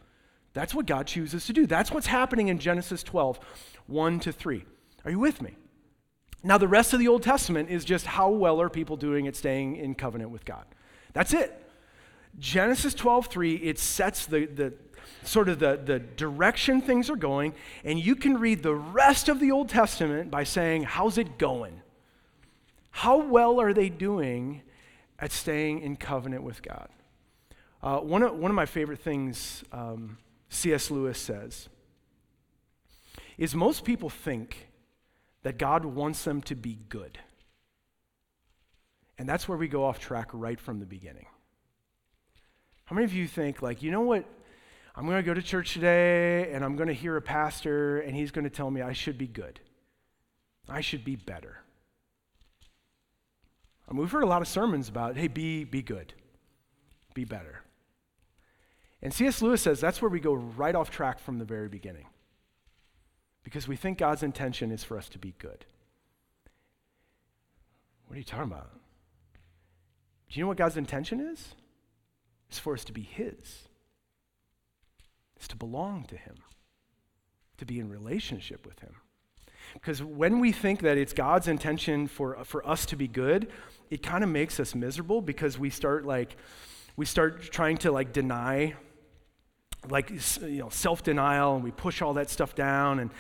[0.53, 1.67] That's what God chooses to do.
[1.67, 3.39] That's what's happening in Genesis 12,
[3.87, 4.65] 1 to 3.
[5.05, 5.57] Are you with me?
[6.43, 9.37] Now, the rest of the Old Testament is just how well are people doing at
[9.37, 10.65] staying in covenant with God.
[11.13, 11.70] That's it.
[12.39, 14.73] Genesis 12:3, it sets the, the
[15.25, 19.41] sort of the, the direction things are going, and you can read the rest of
[19.41, 21.83] the Old Testament by saying, How's it going?
[22.91, 24.63] How well are they doing
[25.19, 26.89] at staying in covenant with God?
[27.83, 30.91] Uh, one, of, one of my favorite things um, C.S.
[30.91, 31.69] Lewis says
[33.39, 34.69] is most people think
[35.43, 37.19] that God wants them to be good.
[39.19, 41.27] And that's where we go off track right from the beginning.
[42.91, 44.25] How many of you think, like, you know what?
[44.97, 48.17] I'm going to go to church today and I'm going to hear a pastor and
[48.17, 49.61] he's going to tell me I should be good.
[50.69, 51.59] I should be better.
[53.89, 56.15] I mean, we've heard a lot of sermons about, hey, be, be good,
[57.15, 57.63] be better.
[59.01, 59.41] And C.S.
[59.41, 62.07] Lewis says that's where we go right off track from the very beginning.
[63.45, 65.65] Because we think God's intention is for us to be good.
[68.09, 68.73] What are you talking about?
[70.29, 71.55] Do you know what God's intention is?
[72.51, 73.69] Is for us to be His,
[75.41, 76.37] is to belong to Him,
[77.59, 78.95] to be in relationship with Him.
[79.75, 83.51] Because when we think that it's God's intention for, for us to be good,
[83.91, 86.37] it kind of makes us miserable because we start like,
[86.97, 88.75] we start trying to like deny
[89.89, 90.11] like
[90.43, 93.11] you know self-denial and we push all that stuff down and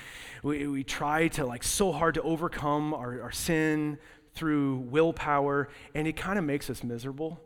[0.42, 3.98] we, we try to like so hard to overcome our, our sin
[4.34, 7.40] through willpower and it kind of makes us miserable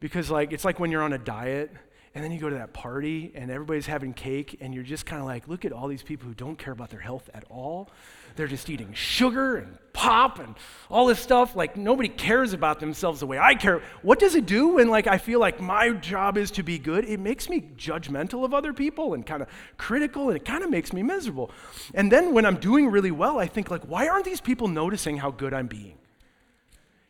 [0.00, 1.72] because, like, it's like when you're on a diet
[2.14, 5.20] and then you go to that party and everybody's having cake and you're just kind
[5.20, 7.90] of like, look at all these people who don't care about their health at all.
[8.36, 10.54] They're just eating sugar and pop and
[10.88, 11.56] all this stuff.
[11.56, 13.82] Like, nobody cares about themselves the way I care.
[14.02, 17.04] What does it do when, like, I feel like my job is to be good?
[17.04, 20.70] It makes me judgmental of other people and kind of critical and it kind of
[20.70, 21.50] makes me miserable.
[21.94, 25.16] And then when I'm doing really well, I think, like, why aren't these people noticing
[25.16, 25.98] how good I'm being?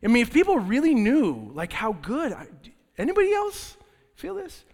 [0.02, 2.46] I mean, if people really knew, like, how good, I,
[2.98, 3.76] Anybody else
[4.14, 4.64] feel this?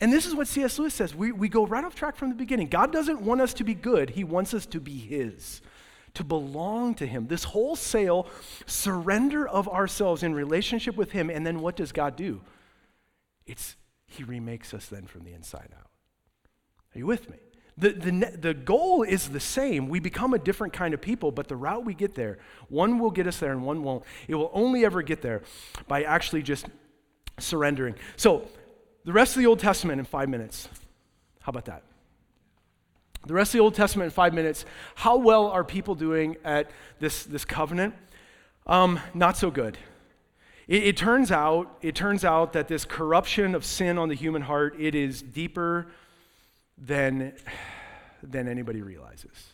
[0.00, 0.78] And this is what C.S.
[0.78, 1.14] Lewis says.
[1.14, 2.68] We, we go right off track from the beginning.
[2.68, 5.60] God doesn't want us to be good, He wants us to be His,
[6.14, 7.26] to belong to Him.
[7.26, 8.26] This wholesale
[8.66, 11.30] surrender of ourselves in relationship with Him.
[11.30, 12.40] And then what does God do?
[13.46, 15.90] It's He remakes us then from the inside out.
[16.94, 17.36] Are you with me?
[17.78, 19.88] The, the, the goal is the same.
[19.88, 23.10] We become a different kind of people, but the route we get there, one will
[23.10, 24.04] get us there and one won't.
[24.28, 25.42] It will only ever get there
[25.88, 26.66] by actually just
[27.42, 27.94] surrendering.
[28.16, 28.48] So,
[29.04, 30.68] the rest of the Old Testament in five minutes.
[31.40, 31.82] How about that?
[33.26, 34.64] The rest of the Old Testament in five minutes.
[34.94, 37.94] How well are people doing at this, this covenant?
[38.66, 39.78] Um, not so good.
[40.68, 44.42] It, it, turns out, it turns out that this corruption of sin on the human
[44.42, 45.88] heart, it is deeper
[46.78, 47.32] than,
[48.22, 49.51] than anybody realizes.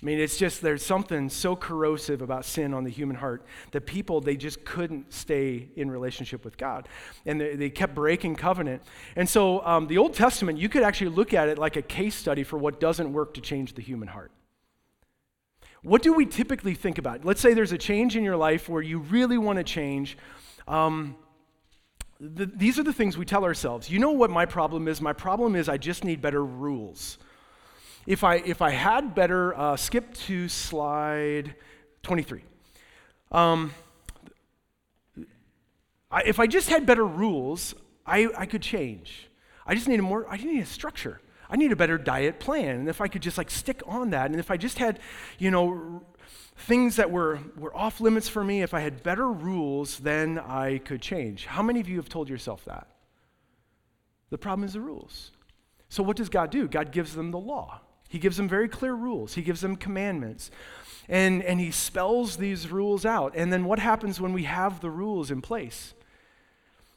[0.00, 3.80] I mean, it's just there's something so corrosive about sin on the human heart that
[3.80, 6.88] people, they just couldn't stay in relationship with God.
[7.26, 8.82] And they, they kept breaking covenant.
[9.16, 12.14] And so um, the Old Testament, you could actually look at it like a case
[12.14, 14.30] study for what doesn't work to change the human heart.
[15.82, 17.24] What do we typically think about?
[17.24, 20.16] Let's say there's a change in your life where you really want to change.
[20.68, 21.16] Um,
[22.20, 23.90] the, these are the things we tell ourselves.
[23.90, 25.00] You know what my problem is?
[25.00, 27.18] My problem is I just need better rules.
[28.08, 31.54] If I, if I had better, uh, skip to slide
[32.04, 32.42] 23.
[33.30, 33.74] Um,
[36.10, 37.74] I, if I just had better rules,
[38.06, 39.28] I, I could change.
[39.66, 41.20] I just need a more, I need a structure.
[41.50, 42.76] I need a better diet plan.
[42.76, 45.00] And if I could just like stick on that, and if I just had,
[45.38, 46.02] you know,
[46.56, 50.78] things that were, were off limits for me, if I had better rules, then I
[50.78, 51.44] could change.
[51.44, 52.88] How many of you have told yourself that?
[54.30, 55.32] The problem is the rules.
[55.90, 56.68] So, what does God do?
[56.68, 57.82] God gives them the law.
[58.08, 60.50] He gives them very clear rules, He gives them commandments.
[61.10, 63.32] And, and He spells these rules out.
[63.34, 65.94] And then what happens when we have the rules in place?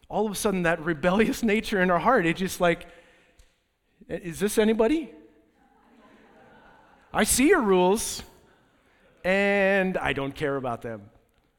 [0.10, 2.88] All of a sudden, that rebellious nature in our heart, it just like,
[4.10, 5.12] is this anybody?
[7.14, 8.24] I see your rules
[9.24, 11.10] and I don't care about them.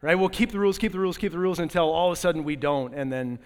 [0.00, 0.16] Right?
[0.16, 2.42] We'll keep the rules, keep the rules, keep the rules until all of a sudden
[2.42, 2.92] we don't.
[2.94, 3.38] And then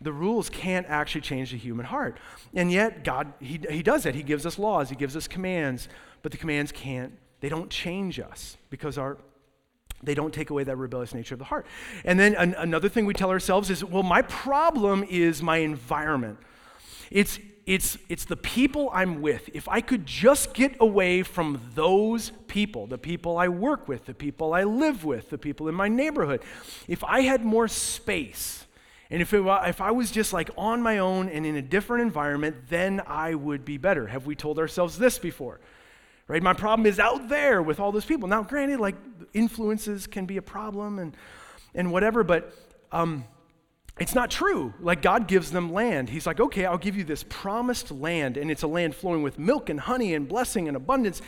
[0.00, 2.18] the rules can't actually change the human heart.
[2.54, 4.14] And yet, God, He, he does that.
[4.14, 5.88] He gives us laws, He gives us commands,
[6.22, 9.18] but the commands can't, they don't change us because our,
[10.02, 11.66] they don't take away that rebellious nature of the heart.
[12.04, 16.38] And then an, another thing we tell ourselves is, well, my problem is my environment.
[17.10, 19.50] It's it's, it's the people I'm with.
[19.52, 24.14] If I could just get away from those people, the people I work with, the
[24.14, 26.40] people I live with, the people in my neighborhood,
[26.88, 28.64] if I had more space,
[29.10, 32.02] and if, it, if I was just like on my own and in a different
[32.02, 34.06] environment, then I would be better.
[34.06, 35.60] Have we told ourselves this before?
[36.26, 36.42] Right?
[36.42, 38.28] My problem is out there with all those people.
[38.28, 38.96] Now, granted, like
[39.32, 41.16] influences can be a problem and,
[41.74, 42.52] and whatever, but
[42.92, 43.24] um,
[43.98, 44.74] it's not true.
[44.78, 46.10] Like God gives them land.
[46.10, 49.38] He's like, okay, I'll give you this promised land, and it's a land flowing with
[49.38, 51.22] milk and honey and blessing and abundance.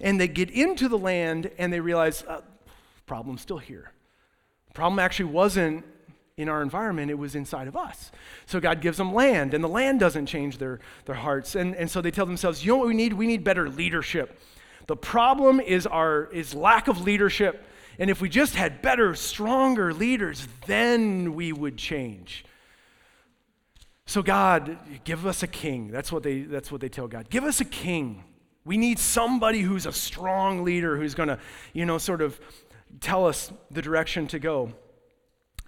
[0.00, 2.40] And they get into the land and they realize, uh,
[3.04, 3.92] problem's still here.
[4.68, 5.84] The problem actually wasn't
[6.36, 8.10] in our environment, it was inside of us.
[8.44, 11.54] So God gives them land, and the land doesn't change their, their hearts.
[11.54, 13.14] And, and so they tell themselves, you know what we need?
[13.14, 14.38] We need better leadership.
[14.86, 17.64] The problem is our is lack of leadership.
[17.98, 22.44] And if we just had better, stronger leaders, then we would change.
[24.04, 25.90] So, God, give us a king.
[25.90, 27.30] That's what they, that's what they tell God.
[27.30, 28.24] Give us a king.
[28.66, 31.38] We need somebody who's a strong leader who's going to,
[31.72, 32.38] you know, sort of
[33.00, 34.74] tell us the direction to go.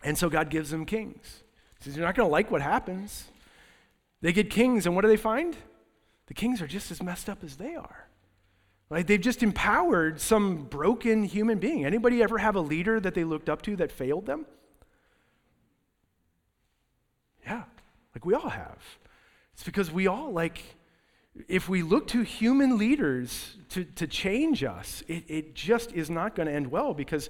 [0.03, 1.43] And so God gives them kings.
[1.79, 3.25] He says, You're not going to like what happens.
[4.21, 5.57] They get kings, and what do they find?
[6.27, 8.09] The kings are just as messed up as they are.
[8.91, 11.85] Like they've just empowered some broken human being.
[11.85, 14.47] Anybody ever have a leader that they looked up to that failed them?
[17.45, 17.65] Yeah,
[18.15, 18.79] like we all have.
[19.53, 20.63] It's because we all like
[21.49, 26.35] if we look to human leaders to, to change us, it, it just is not
[26.35, 27.29] going to end well because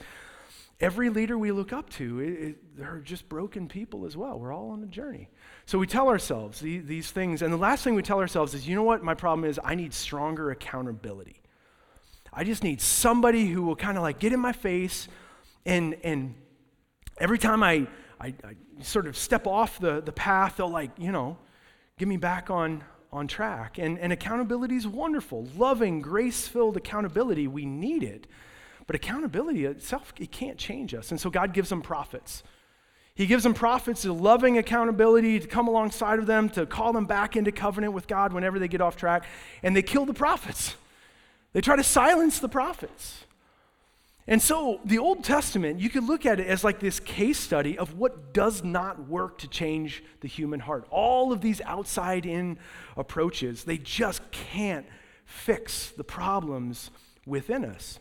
[0.81, 4.39] every leader we look up to, it, it, they're just broken people as well.
[4.39, 5.29] We're all on a journey.
[5.67, 7.43] So we tell ourselves these, these things.
[7.43, 9.03] And the last thing we tell ourselves is you know what?
[9.03, 11.43] My problem is I need stronger accountability.
[12.33, 15.09] I just need somebody who will kind of like get in my face
[15.67, 16.35] and, and
[17.19, 17.87] every time I,
[18.21, 21.37] I, I, sort of step off the, the path, they'll like, you know,
[21.99, 23.79] get me back on, on track.
[23.79, 25.49] And, and accountability is wonderful.
[25.57, 28.27] Loving, grace filled accountability, we need it.
[28.89, 31.11] But accountability itself, it can't change us.
[31.11, 32.43] And so God gives them prophets.
[33.15, 37.05] He gives them prophets a loving accountability to come alongside of them, to call them
[37.05, 39.27] back into covenant with God whenever they get off track.
[39.63, 40.75] And they kill the prophets.
[41.53, 43.25] They try to silence the prophets.
[44.27, 47.77] And so the Old Testament, you could look at it as like this case study
[47.77, 50.87] of what does not work to change the human heart.
[50.91, 52.59] All of these outside in
[52.97, 54.87] approaches, they just can't
[55.27, 56.91] fix the problems
[57.27, 57.99] within us.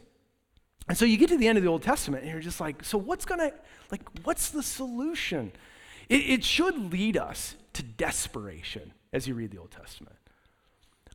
[0.88, 2.84] And so you get to the end of the Old Testament and you're just like,
[2.84, 3.54] so what's going to,
[3.91, 5.52] like, what's the solution?
[6.10, 10.15] It, it should lead us to desperation as you read the Old Testament.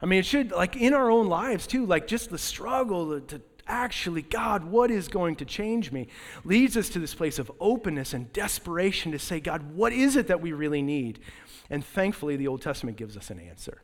[0.00, 3.38] I mean, it should, like in our own lives too, like just the struggle to,
[3.38, 6.08] to actually, God, what is going to change me,
[6.44, 10.26] leads us to this place of openness and desperation to say, God, what is it
[10.26, 11.20] that we really need?
[11.70, 13.80] And thankfully, the Old Testament gives us an answer.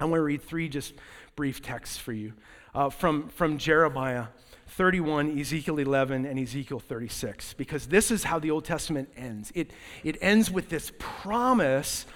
[0.00, 0.94] I want to read three just
[1.36, 2.32] brief texts for you
[2.74, 4.28] uh, from, from Jeremiah
[4.70, 9.52] 31, Ezekiel 11, and Ezekiel 36, because this is how the Old Testament ends.
[9.54, 9.72] It,
[10.04, 12.06] it ends with this promise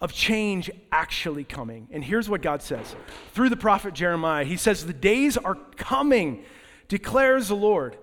[0.00, 1.88] of change actually coming.
[1.90, 2.94] And here's what God says
[3.32, 6.44] through the prophet Jeremiah He says, The days are coming,
[6.88, 7.96] declares the Lord,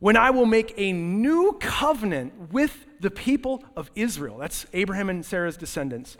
[0.00, 4.38] when I will make a new covenant with the people of Israel.
[4.38, 6.16] That's Abraham and Sarah's descendants.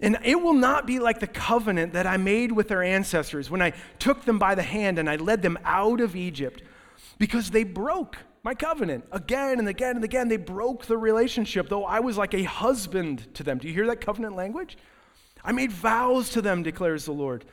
[0.00, 3.62] And it will not be like the covenant that I made with their ancestors when
[3.62, 6.62] I took them by the hand and I led them out of Egypt
[7.18, 10.28] because they broke my covenant again and again and again.
[10.28, 13.58] They broke the relationship, though I was like a husband to them.
[13.58, 14.76] Do you hear that covenant language?
[15.44, 17.44] I made vows to them, declares the Lord.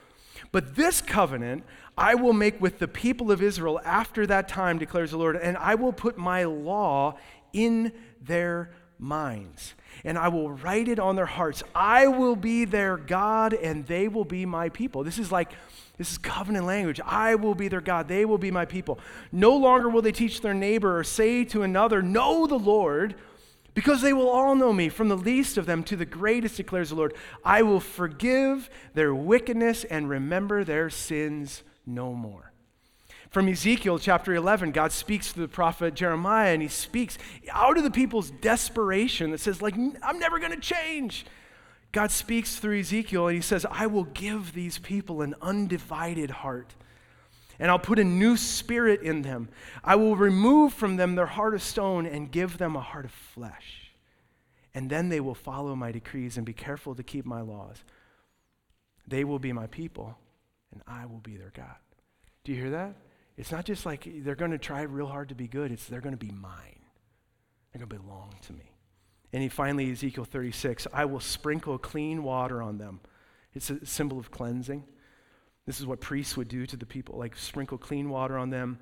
[0.52, 1.64] But this covenant
[1.98, 5.58] I will make with the people of Israel after that time, declares the Lord, and
[5.58, 7.18] I will put my law
[7.54, 8.72] in their
[9.02, 9.74] minds,
[10.06, 11.64] and I will write it on their hearts.
[11.76, 15.04] I will be their God, and they will be my people.
[15.04, 15.52] This is like,
[15.97, 17.02] this is covenant language.
[17.04, 18.99] I will be their God, they will be my people.
[19.32, 23.16] No longer will they teach their neighbor or say to another, Know the Lord,
[23.74, 26.89] because they will all know me, from the least of them to the greatest, declares
[26.89, 27.16] the Lord.
[27.43, 32.52] I will forgive their wickedness and remember their sins no more.
[33.32, 37.18] From Ezekiel chapter 11, God speaks to the prophet Jeremiah, and he speaks
[37.50, 39.74] out of the people's desperation that says, like,
[40.04, 41.26] I'm never going to change.
[41.94, 46.76] God speaks through Ezekiel, and he says, I will give these people an undivided heart,
[47.58, 49.48] and I'll put a new spirit in them.
[49.82, 53.12] I will remove from them their heart of stone and give them a heart of
[53.12, 53.94] flesh.
[54.74, 57.86] And then they will follow my decrees and be careful to keep my laws.
[59.08, 60.18] They will be my people,
[60.74, 61.76] and I will be their God.
[62.44, 62.94] Do you hear that?
[63.38, 66.02] It's not just like they're going to try real hard to be good, it's they're
[66.02, 66.80] going to be mine.
[67.72, 68.72] They're going to belong to me.
[69.34, 73.00] And he finally, Ezekiel 36, I will sprinkle clean water on them.
[73.54, 74.84] It's a symbol of cleansing.
[75.66, 78.80] This is what priests would do to the people, like sprinkle clean water on them,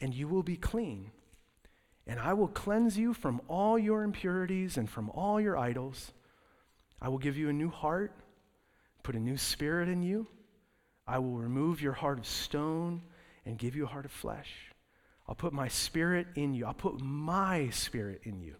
[0.00, 1.10] and you will be clean.
[2.06, 6.12] And I will cleanse you from all your impurities and from all your idols.
[7.00, 8.12] I will give you a new heart,
[9.02, 10.26] put a new spirit in you.
[11.06, 13.02] I will remove your heart of stone
[13.48, 14.50] and give you a heart of flesh.
[15.26, 16.66] I'll put my spirit in you.
[16.66, 18.56] I'll put my spirit in you.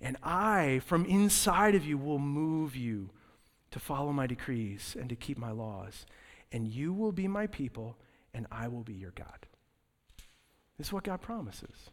[0.00, 3.10] And I, from inside of you, will move you
[3.72, 6.06] to follow my decrees and to keep my laws.
[6.52, 7.96] And you will be my people,
[8.32, 9.46] and I will be your God.
[10.78, 11.90] This is what God promises.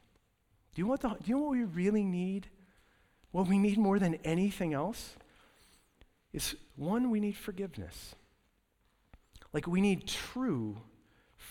[0.76, 2.48] Do you, want the, do you know what we really need?
[3.32, 5.16] What we need more than anything else
[6.32, 8.14] is one, we need forgiveness.
[9.52, 10.78] Like we need true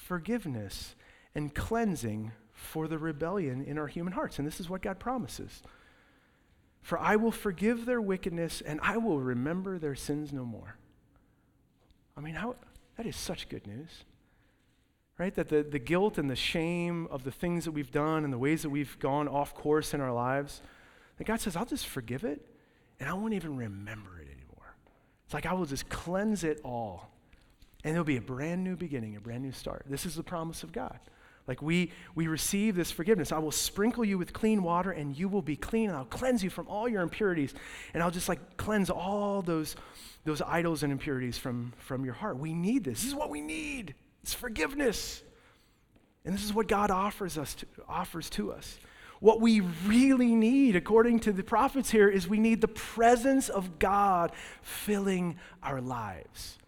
[0.09, 0.97] forgiveness
[1.35, 4.39] and cleansing for the rebellion in our human hearts.
[4.39, 5.63] And this is what God promises.
[6.81, 10.77] For I will forgive their wickedness and I will remember their sins no more.
[12.17, 12.57] I mean, how,
[12.97, 14.05] that is such good news.
[15.19, 15.35] Right?
[15.35, 18.39] That the, the guilt and the shame of the things that we've done and the
[18.39, 20.63] ways that we've gone off course in our lives,
[21.19, 22.41] that God says, I'll just forgive it
[22.99, 24.75] and I won't even remember it anymore.
[25.27, 27.11] It's like I will just cleanse it all
[27.85, 29.85] and there'll be a brand new beginning, a brand new start.
[29.89, 30.99] This is the promise of God.
[31.47, 33.33] Like we, we receive this forgiveness.
[33.33, 36.45] I will sprinkle you with clean water and you will be clean and I'll cleanse
[36.45, 37.55] you from all your impurities.
[37.95, 39.75] And I'll just like cleanse all those,
[40.25, 42.39] those idols and impurities from, from your heart.
[42.39, 43.01] We need this.
[43.01, 43.95] This is what we need.
[44.23, 45.23] It's forgiveness.
[46.27, 48.79] And this is what God offers us to, offers to us.
[49.21, 53.79] What we really need, according to the prophets here, is we need the presence of
[53.79, 56.59] God filling our lives.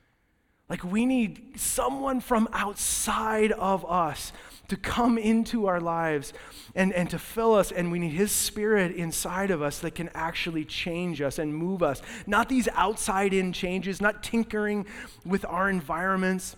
[0.70, 4.32] Like we need someone from outside of us
[4.68, 6.32] to come into our lives
[6.76, 7.72] and, and to fill us.
[7.72, 11.82] And we need His Spirit inside of us that can actually change us and move
[11.82, 12.00] us.
[12.24, 14.86] Not these outside in changes, not tinkering
[15.26, 16.54] with our environments,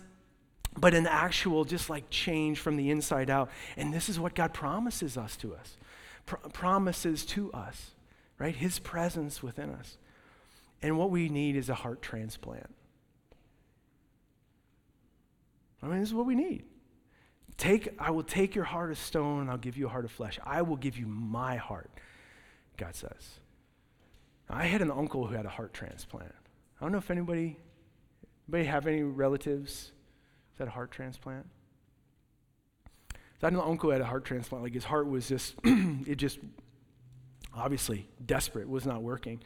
[0.77, 3.49] but an actual, just like change from the inside out.
[3.77, 5.75] And this is what God promises us to us,
[6.27, 7.91] Pro- promises to us,
[8.37, 8.55] right?
[8.55, 9.97] His presence within us.
[10.83, 12.69] And what we need is a heart transplant.
[15.83, 16.63] I mean, this is what we need.
[17.57, 20.11] Take, I will take your heart of stone and I'll give you a heart of
[20.11, 20.39] flesh.
[20.43, 21.91] I will give you my heart,
[22.77, 23.39] God says.
[24.49, 26.33] I had an uncle who had a heart transplant.
[26.79, 27.57] I don't know if anybody,
[28.47, 29.91] anybody have any relatives
[30.57, 31.45] that had a heart transplant.
[33.13, 34.63] So I had an uncle who had a heart transplant.
[34.63, 36.39] Like his heart was just, it just,
[37.53, 39.43] obviously desperate, was not working.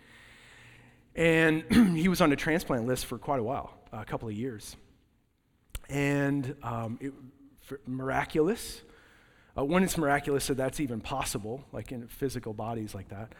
[1.15, 1.63] And
[1.97, 4.75] he was on the transplant list for quite a while, a couple of years
[5.89, 7.13] and um, it,
[7.85, 8.81] miraculous.
[9.57, 13.33] Uh, when it's miraculous, so that's even possible, like in physical bodies like that.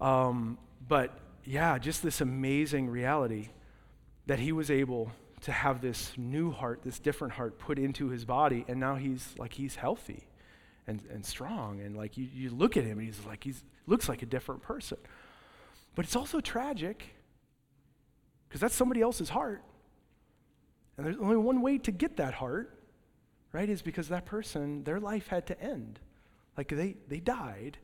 [0.00, 3.48] Um, but yeah, just this amazing reality
[4.26, 5.10] that he was able
[5.42, 9.34] to have this new heart, this different heart put into his body, and now he's
[9.38, 10.26] like he's healthy
[10.86, 14.08] and, and strong, and like you, you look at him and he's like he's looks
[14.08, 14.98] like a different person.
[15.94, 17.04] But it's also tragic
[18.48, 19.62] because that's somebody else's heart.
[20.98, 22.76] And there's only one way to get that heart,
[23.52, 23.68] right?
[23.68, 26.00] Is because that person, their life had to end.
[26.56, 27.78] Like they, they died,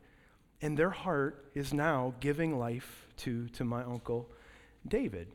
[0.61, 4.29] and their heart is now giving life to, to my uncle
[4.85, 5.29] David.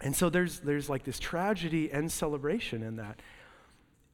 [0.00, 3.20] And so there's, there's like this tragedy and celebration in that.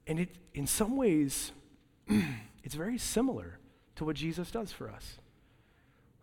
[0.06, 1.52] And it, in some ways,
[2.64, 3.58] it's very similar
[3.96, 5.18] to what Jesus does for us.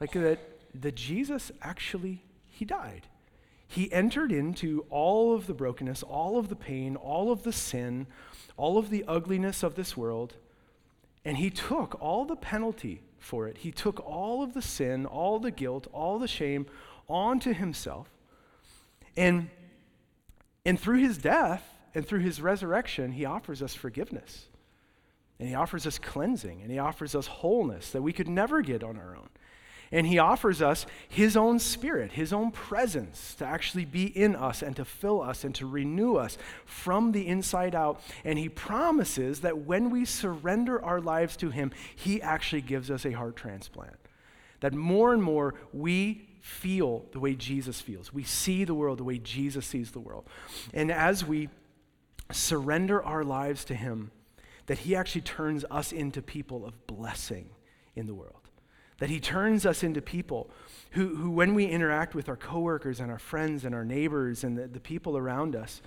[0.01, 0.39] Like that,
[0.75, 3.07] that Jesus actually, he died.
[3.71, 8.05] He entered into all of the brokenness, all of the pain, all of the sin,
[8.57, 10.33] all of the ugliness of this world,
[11.23, 13.59] and he took all the penalty for it.
[13.59, 16.65] He took all of the sin, all the guilt, all the shame
[17.07, 18.09] onto himself.
[19.15, 19.49] And,
[20.65, 21.63] and through his death
[21.95, 24.47] and through his resurrection, he offers us forgiveness.
[25.39, 26.61] And he offers us cleansing.
[26.61, 29.29] And he offers us wholeness that we could never get on our own.
[29.91, 34.61] And he offers us his own spirit, his own presence to actually be in us
[34.61, 38.01] and to fill us and to renew us from the inside out.
[38.23, 43.05] And he promises that when we surrender our lives to him, he actually gives us
[43.05, 43.97] a heart transplant.
[44.61, 48.13] That more and more we feel the way Jesus feels.
[48.13, 50.25] We see the world the way Jesus sees the world.
[50.73, 51.49] And as we
[52.31, 54.11] surrender our lives to him,
[54.67, 57.49] that he actually turns us into people of blessing
[57.93, 58.40] in the world
[59.01, 60.51] that He turns us into people
[60.91, 64.55] who, who when we interact with our coworkers and our friends and our neighbors and
[64.55, 65.81] the, the people around us,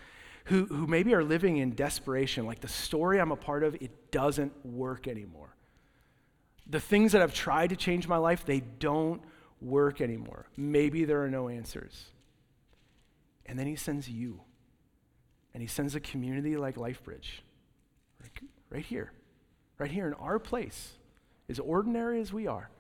[0.47, 4.11] who, who maybe are living in desperation, like the story I'm a part of, it
[4.11, 5.55] doesn't work anymore.
[6.67, 9.23] The things that I've tried to change my life, they don't
[9.61, 10.47] work anymore.
[10.57, 12.07] Maybe there are no answers.
[13.47, 14.41] And then He sends you.
[15.55, 17.43] And He sends a community like LifeBridge,
[18.71, 19.13] right here,
[19.79, 20.95] right here in our place,
[21.49, 22.71] as ordinary as we are.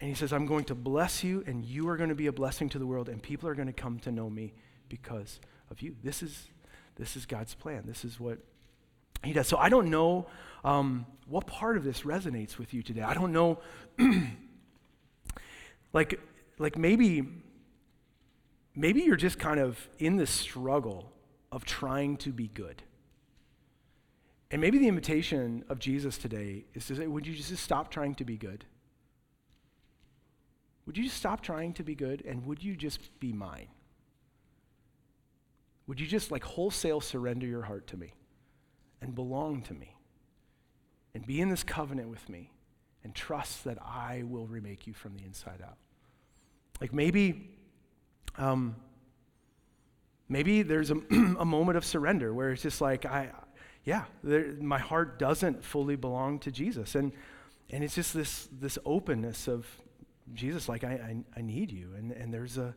[0.00, 2.32] And he says, I'm going to bless you, and you are going to be a
[2.32, 4.54] blessing to the world, and people are going to come to know me
[4.88, 5.40] because
[5.70, 5.96] of you.
[6.02, 6.48] This is,
[6.96, 7.82] this is God's plan.
[7.84, 8.38] This is what
[9.24, 9.48] he does.
[9.48, 10.26] So I don't know
[10.64, 13.02] um, what part of this resonates with you today.
[13.02, 13.58] I don't know,
[15.92, 16.20] like,
[16.58, 17.26] like maybe,
[18.76, 21.10] maybe you're just kind of in the struggle
[21.50, 22.82] of trying to be good.
[24.50, 28.14] And maybe the invitation of Jesus today is to say, would you just stop trying
[28.14, 28.64] to be good?
[30.88, 33.68] Would you just stop trying to be good and would you just be mine?
[35.86, 38.14] Would you just like wholesale surrender your heart to me
[39.02, 39.98] and belong to me
[41.14, 42.52] and be in this covenant with me
[43.04, 45.76] and trust that I will remake you from the inside out?
[46.80, 47.50] Like maybe,
[48.38, 48.74] um,
[50.26, 50.94] maybe there's a,
[51.38, 53.28] a moment of surrender where it's just like, I,
[53.84, 56.94] yeah, there, my heart doesn't fully belong to Jesus.
[56.94, 57.12] And,
[57.68, 59.66] and it's just this, this openness of,
[60.34, 61.92] Jesus, like, I, I, I, need you.
[61.96, 62.74] And, and there's a,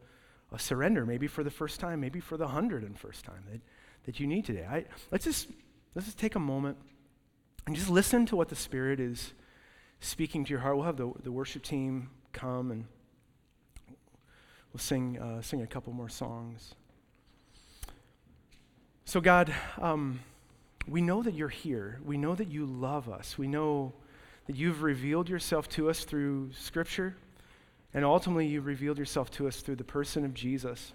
[0.52, 3.62] a surrender, maybe for the first time, maybe for the hundred and first time that,
[4.06, 4.66] that you need today.
[4.70, 5.48] I, let's, just,
[5.96, 6.78] let's just take a moment
[7.68, 9.34] and just listen to what the Spirit is
[10.00, 10.76] speaking to your heart.
[10.76, 12.86] We'll have the, the worship team come and
[14.74, 16.76] we'll sing, uh, sing a couple more songs.
[19.06, 20.22] So, God, um,
[20.88, 22.00] we know that you're here.
[22.04, 23.38] We know that you love us.
[23.38, 23.94] We know
[24.48, 27.16] that you've revealed yourself to us through Scripture.
[27.94, 30.94] And ultimately, you revealed yourself to us through the person of Jesus.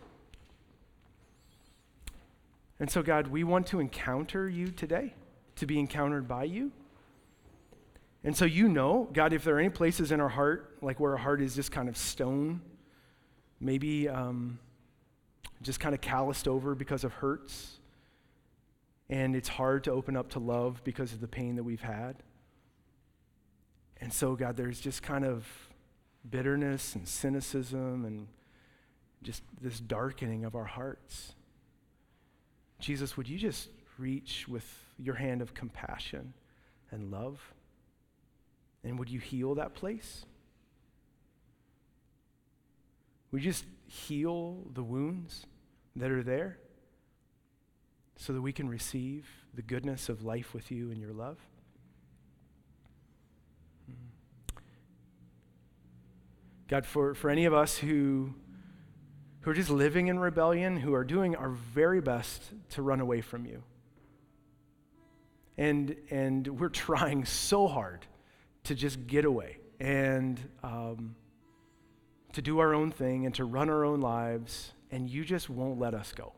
[2.81, 5.15] And so, God, we want to encounter you today,
[5.57, 6.73] to be encountered by you.
[8.25, 11.13] And so, you know, God, if there are any places in our heart, like where
[11.13, 12.61] our heart is just kind of stone,
[13.61, 14.59] maybe um,
[15.63, 17.79] just kind of calloused over because of hurts,
[19.09, 22.17] and it's hard to open up to love because of the pain that we've had.
[24.01, 25.47] And so, God, there's just kind of
[26.31, 28.29] bitterness and cynicism and
[29.23, 31.35] just this darkening of our hearts.
[32.79, 33.69] Jesus, would you just
[33.99, 34.67] reach with
[34.99, 36.35] your hand of compassion
[36.91, 37.41] and love?
[38.85, 40.25] And would you heal that place?
[43.33, 45.47] Would you just heal the wounds
[45.97, 46.59] that are there
[48.17, 51.39] so that we can receive the goodness of life with you and your love?
[56.69, 58.35] God, for, for any of us who,
[59.41, 63.21] who are just living in rebellion, who are doing our very best to run away
[63.21, 63.63] from you.
[65.57, 68.07] And, and we're trying so hard
[68.65, 71.15] to just get away and um,
[72.33, 75.79] to do our own thing and to run our own lives, and you just won't
[75.79, 76.33] let us go.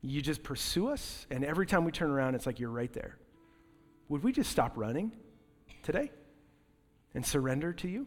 [0.00, 3.18] You just pursue us, and every time we turn around, it's like you're right there.
[4.08, 5.12] Would we just stop running
[5.82, 6.10] today
[7.14, 8.06] and surrender to you?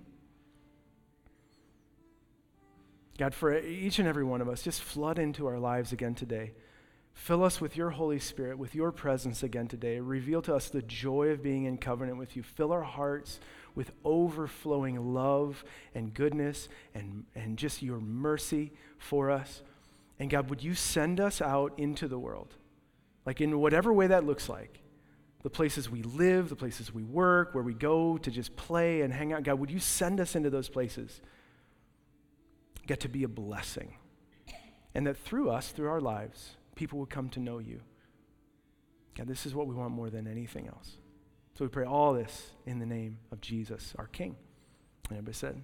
[3.17, 6.53] God, for each and every one of us, just flood into our lives again today.
[7.13, 9.99] Fill us with your Holy Spirit, with your presence again today.
[9.99, 12.43] Reveal to us the joy of being in covenant with you.
[12.43, 13.39] Fill our hearts
[13.73, 15.65] with overflowing love
[15.95, 19.63] and goodness and, and just your mercy for us.
[20.19, 22.55] And God, would you send us out into the world,
[23.25, 24.83] like in whatever way that looks like?
[25.41, 29.11] The places we live, the places we work, where we go to just play and
[29.11, 29.41] hang out.
[29.41, 31.19] God, would you send us into those places?
[32.87, 33.93] get to be a blessing.
[34.95, 37.81] And that through us, through our lives, people would come to know you.
[39.15, 40.97] God, this is what we want more than anything else.
[41.57, 44.35] So we pray all this in the name of Jesus, our King.
[45.09, 45.63] And everybody said,